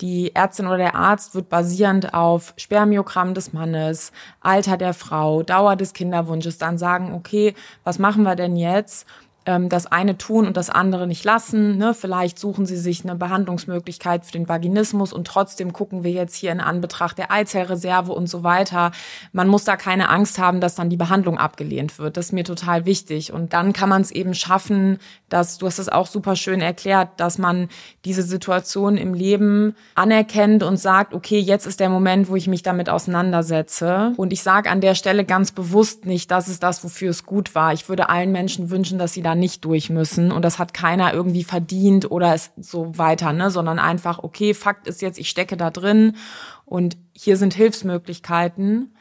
[0.00, 5.76] die Ärztin oder der Arzt wird basierend auf Spermiogramm des Mannes, Alter der Frau, Dauer
[5.76, 9.06] des Kinderwunsches dann sagen, okay, was machen wir denn jetzt?
[9.48, 11.78] Ähm, das eine tun und das andere nicht lassen.
[11.78, 11.94] Ne?
[11.94, 16.52] Vielleicht suchen sie sich eine Behandlungsmöglichkeit für den Vaginismus und trotzdem gucken wir jetzt hier
[16.52, 18.92] in Anbetracht der Eizellreserve und so weiter.
[19.32, 22.18] Man muss da keine Angst haben, dass dann die Behandlung abgelehnt wird.
[22.18, 23.32] Das ist mir total wichtig.
[23.32, 24.98] Und dann kann man es eben schaffen,
[25.30, 27.70] dass, du hast es auch super schön erklärt, dass man
[28.04, 32.62] diese Situation im Leben anerkennt und sagt, okay, jetzt ist der Moment, wo ich mich
[32.62, 34.12] damit auseinandersetze.
[34.18, 37.54] Und ich sage an der Stelle ganz bewusst nicht, das ist das, wofür es gut
[37.54, 37.72] war.
[37.72, 41.14] Ich würde allen Menschen wünschen, dass sie da nicht durch müssen und das hat keiner
[41.14, 45.56] irgendwie verdient oder ist so weiter, ne, sondern einfach, okay, Fakt ist jetzt, ich stecke
[45.56, 46.16] da drin
[46.64, 48.92] und hier sind Hilfsmöglichkeiten.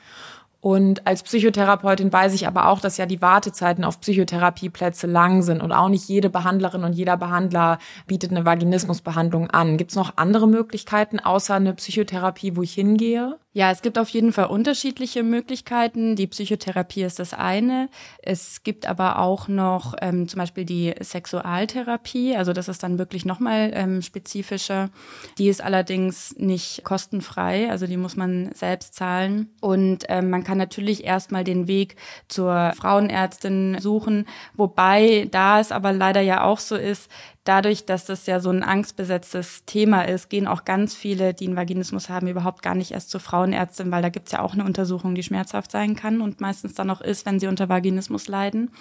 [0.59, 5.61] Und als Psychotherapeutin weiß ich aber auch, dass ja die Wartezeiten auf Psychotherapieplätze lang sind
[5.61, 7.77] und auch nicht jede Behandlerin und jeder Behandler
[8.07, 9.77] bietet eine Vaginismusbehandlung an.
[9.77, 13.37] Gibt es noch andere Möglichkeiten außer eine Psychotherapie, wo ich hingehe?
[13.53, 16.15] Ja, es gibt auf jeden Fall unterschiedliche Möglichkeiten.
[16.15, 17.89] Die Psychotherapie ist das eine.
[18.21, 22.35] Es gibt aber auch noch ähm, zum Beispiel die Sexualtherapie.
[22.35, 24.91] Also das ist dann wirklich nochmal ähm, spezifischer.
[25.39, 27.71] Die ist allerdings nicht kostenfrei.
[27.71, 29.49] Also die muss man selbst zahlen.
[29.59, 31.95] Und ähm, man kann natürlich erstmal den Weg
[32.27, 34.27] zur Frauenärztin suchen.
[34.55, 37.09] Wobei da es aber leider ja auch so ist,
[37.47, 41.55] dadurch, dass das ja so ein angstbesetztes Thema ist, gehen auch ganz viele, die einen
[41.55, 45.15] Vaginismus haben, überhaupt gar nicht erst zur Frauenärztin, weil da gibt's ja auch eine Untersuchung,
[45.15, 48.71] die schmerzhaft sein kann und meistens dann auch ist, wenn sie unter Vaginismus leiden.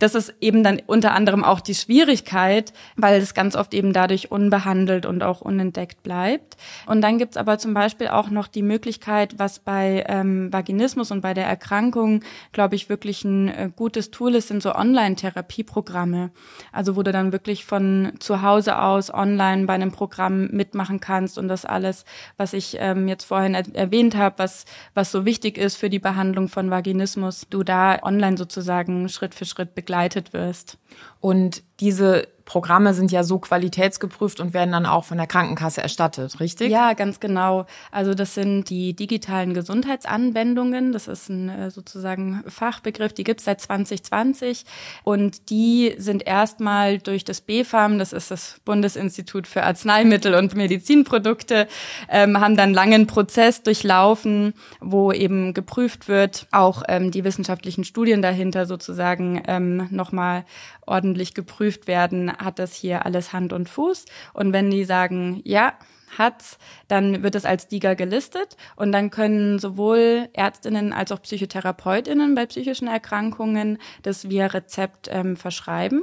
[0.00, 4.30] Das ist eben dann unter anderem auch die Schwierigkeit, weil es ganz oft eben dadurch
[4.30, 6.56] unbehandelt und auch unentdeckt bleibt.
[6.86, 11.20] Und dann gibt's aber zum Beispiel auch noch die Möglichkeit, was bei ähm, Vaginismus und
[11.20, 16.30] bei der Erkrankung, glaube ich, wirklich ein äh, gutes Tool ist, sind so Online-Therapieprogramme.
[16.72, 21.38] Also wo du dann wirklich von zu Hause aus online bei einem Programm mitmachen kannst
[21.38, 22.04] und das alles,
[22.36, 25.98] was ich ähm, jetzt vorhin er erwähnt habe, was, was so wichtig ist für die
[25.98, 30.78] Behandlung von Vaginismus, du da online sozusagen Schritt für Schritt begleitet wirst.
[31.20, 36.40] Und diese Programme sind ja so qualitätsgeprüft und werden dann auch von der Krankenkasse erstattet,
[36.40, 36.70] richtig?
[36.70, 37.66] Ja, ganz genau.
[37.92, 40.92] Also das sind die digitalen Gesundheitsanwendungen.
[40.92, 44.64] Das ist ein äh, sozusagen Fachbegriff, die gibt es seit 2020
[45.04, 51.68] und die sind erstmal durch das BfArM, das ist das Bundesinstitut für Arzneimittel und Medizinprodukte,
[52.08, 58.22] ähm, haben dann langen Prozess durchlaufen, wo eben geprüft wird, auch ähm, die wissenschaftlichen Studien
[58.22, 60.46] dahinter sozusagen ähm, nochmal
[60.86, 64.04] ordentlich geprüft werden, hat das hier alles Hand und Fuß.
[64.32, 65.74] Und wenn die sagen, ja,
[66.16, 72.34] hat's, dann wird es als DIGA gelistet und dann können sowohl Ärztinnen als auch Psychotherapeutinnen
[72.34, 76.02] bei psychischen Erkrankungen das via Rezept ähm, verschreiben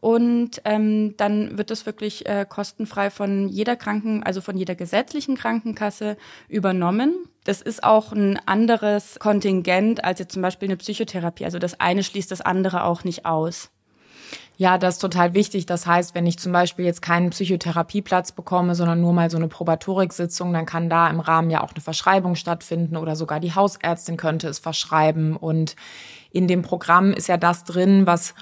[0.00, 5.36] und ähm, dann wird es wirklich äh, kostenfrei von jeder Kranken, also von jeder gesetzlichen
[5.36, 6.16] Krankenkasse
[6.48, 7.14] übernommen.
[7.44, 11.44] Das ist auch ein anderes Kontingent als jetzt zum Beispiel eine Psychotherapie.
[11.44, 13.70] Also das eine schließt das andere auch nicht aus.
[14.56, 15.66] Ja, das ist total wichtig.
[15.66, 19.48] Das heißt, wenn ich zum Beispiel jetzt keinen Psychotherapieplatz bekomme, sondern nur mal so eine
[19.48, 24.16] Probatoriksitzung, dann kann da im Rahmen ja auch eine Verschreibung stattfinden oder sogar die Hausärztin
[24.16, 25.36] könnte es verschreiben.
[25.36, 25.74] Und
[26.30, 28.34] in dem Programm ist ja das drin, was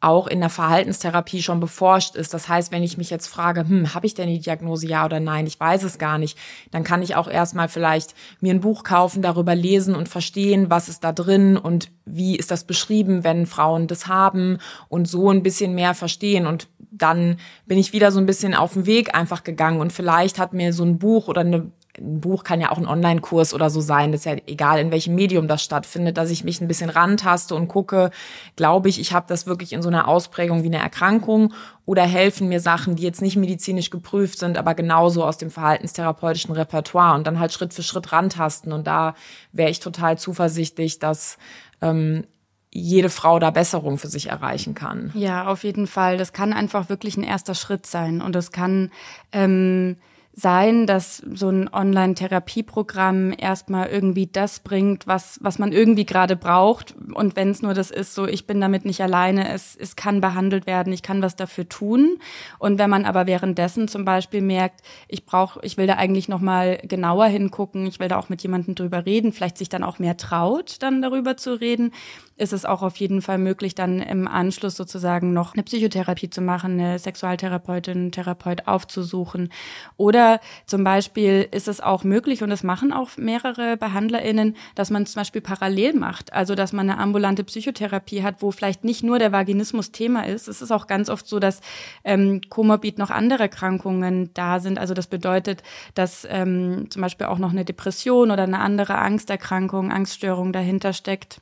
[0.00, 2.34] auch in der Verhaltenstherapie schon beforscht ist.
[2.34, 5.20] Das heißt, wenn ich mich jetzt frage, hm, habe ich denn die Diagnose ja oder
[5.20, 6.38] nein, ich weiß es gar nicht,
[6.70, 10.88] dann kann ich auch erstmal vielleicht mir ein Buch kaufen, darüber lesen und verstehen, was
[10.88, 15.42] ist da drin und wie ist das beschrieben, wenn Frauen das haben und so ein
[15.42, 16.46] bisschen mehr verstehen.
[16.46, 19.80] Und dann bin ich wieder so ein bisschen auf den Weg einfach gegangen.
[19.80, 22.86] Und vielleicht hat mir so ein Buch oder eine ein Buch kann ja auch ein
[22.86, 24.12] Online-Kurs oder so sein.
[24.12, 27.54] Das ist ja egal, in welchem Medium das stattfindet, dass ich mich ein bisschen rantaste
[27.54, 28.10] und gucke,
[28.56, 31.52] glaube ich, ich habe das wirklich in so einer Ausprägung wie eine Erkrankung
[31.84, 36.54] oder helfen mir Sachen, die jetzt nicht medizinisch geprüft sind, aber genauso aus dem verhaltenstherapeutischen
[36.54, 38.72] Repertoire und dann halt Schritt für Schritt rantasten.
[38.72, 39.14] Und da
[39.52, 41.38] wäre ich total zuversichtlich, dass
[41.80, 42.24] ähm,
[42.70, 45.10] jede Frau da Besserung für sich erreichen kann.
[45.14, 46.18] Ja, auf jeden Fall.
[46.18, 48.90] Das kann einfach wirklich ein erster Schritt sein und das kann
[49.32, 49.96] ähm,
[50.38, 56.94] sein, dass so ein Online-Therapieprogramm erstmal irgendwie das bringt, was, was man irgendwie gerade braucht.
[57.14, 60.20] Und wenn es nur das ist, so ich bin damit nicht alleine, es, es kann
[60.20, 62.18] behandelt werden, ich kann was dafür tun.
[62.58, 66.80] Und wenn man aber währenddessen zum Beispiel merkt, ich brauche, ich will da eigentlich nochmal
[66.82, 70.18] genauer hingucken, ich will da auch mit jemandem drüber reden, vielleicht sich dann auch mehr
[70.18, 71.92] traut, dann darüber zu reden,
[72.36, 76.42] ist es auch auf jeden Fall möglich, dann im Anschluss sozusagen noch eine Psychotherapie zu
[76.42, 79.50] machen, eine Sexualtherapeutin, Therapeut aufzusuchen.
[79.96, 85.06] Oder zum Beispiel ist es auch möglich, und das machen auch mehrere BehandlerInnen, dass man
[85.06, 86.32] zum Beispiel parallel macht.
[86.34, 90.46] Also, dass man eine ambulante Psychotherapie hat, wo vielleicht nicht nur der Vaginismus Thema ist.
[90.46, 91.60] Es ist auch ganz oft so, dass
[92.04, 94.78] ähm, komorbid noch andere Erkrankungen da sind.
[94.78, 95.62] Also, das bedeutet,
[95.94, 101.40] dass ähm, zum Beispiel auch noch eine Depression oder eine andere Angsterkrankung, Angststörung dahinter steckt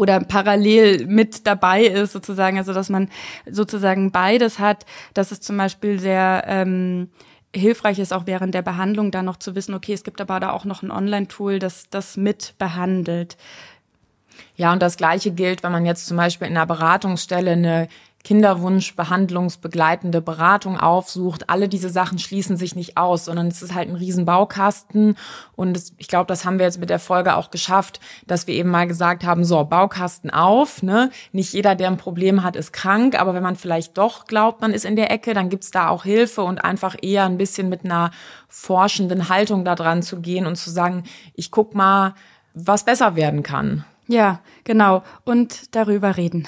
[0.00, 3.10] oder parallel mit dabei ist sozusagen, also dass man
[3.44, 7.10] sozusagen beides hat, dass es zum Beispiel sehr ähm,
[7.54, 10.52] hilfreich ist, auch während der Behandlung dann noch zu wissen, okay, es gibt aber da
[10.52, 13.36] auch noch ein Online-Tool, das das mit behandelt.
[14.56, 17.88] Ja, und das Gleiche gilt, wenn man jetzt zum Beispiel in einer Beratungsstelle eine
[18.22, 21.48] Kinderwunsch, behandlungsbegleitende Beratung aufsucht.
[21.48, 25.16] Alle diese Sachen schließen sich nicht aus, sondern es ist halt ein Riesenbaukasten.
[25.56, 28.54] Und es, ich glaube, das haben wir jetzt mit der Folge auch geschafft, dass wir
[28.54, 30.82] eben mal gesagt haben, so, Baukasten auf.
[30.82, 31.10] Ne?
[31.32, 33.18] Nicht jeder, der ein Problem hat, ist krank.
[33.18, 36.04] Aber wenn man vielleicht doch glaubt, man ist in der Ecke, dann gibt's da auch
[36.04, 38.10] Hilfe und einfach eher ein bisschen mit einer
[38.48, 41.04] forschenden Haltung da dran zu gehen und zu sagen,
[41.34, 42.14] ich guck mal,
[42.52, 43.84] was besser werden kann.
[44.10, 45.04] Ja, genau.
[45.24, 46.46] Und darüber reden.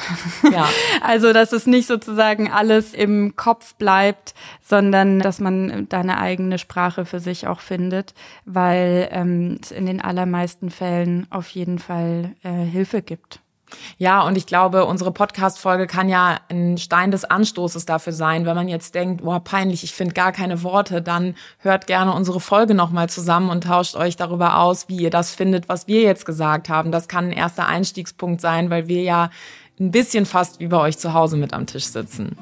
[0.50, 0.68] Ja.
[1.00, 6.58] Also, dass es nicht sozusagen alles im Kopf bleibt, sondern dass man da eine eigene
[6.58, 12.34] Sprache für sich auch findet, weil ähm, es in den allermeisten Fällen auf jeden Fall
[12.42, 13.41] äh, Hilfe gibt.
[13.98, 18.46] Ja, und ich glaube, unsere Podcast-Folge kann ja ein Stein des Anstoßes dafür sein.
[18.46, 22.40] Wenn man jetzt denkt, boah, peinlich, ich finde gar keine Worte, dann hört gerne unsere
[22.40, 26.26] Folge nochmal zusammen und tauscht euch darüber aus, wie ihr das findet, was wir jetzt
[26.26, 26.92] gesagt haben.
[26.92, 29.30] Das kann ein erster Einstiegspunkt sein, weil wir ja
[29.80, 32.36] ein bisschen fast wie bei euch zu Hause mit am Tisch sitzen.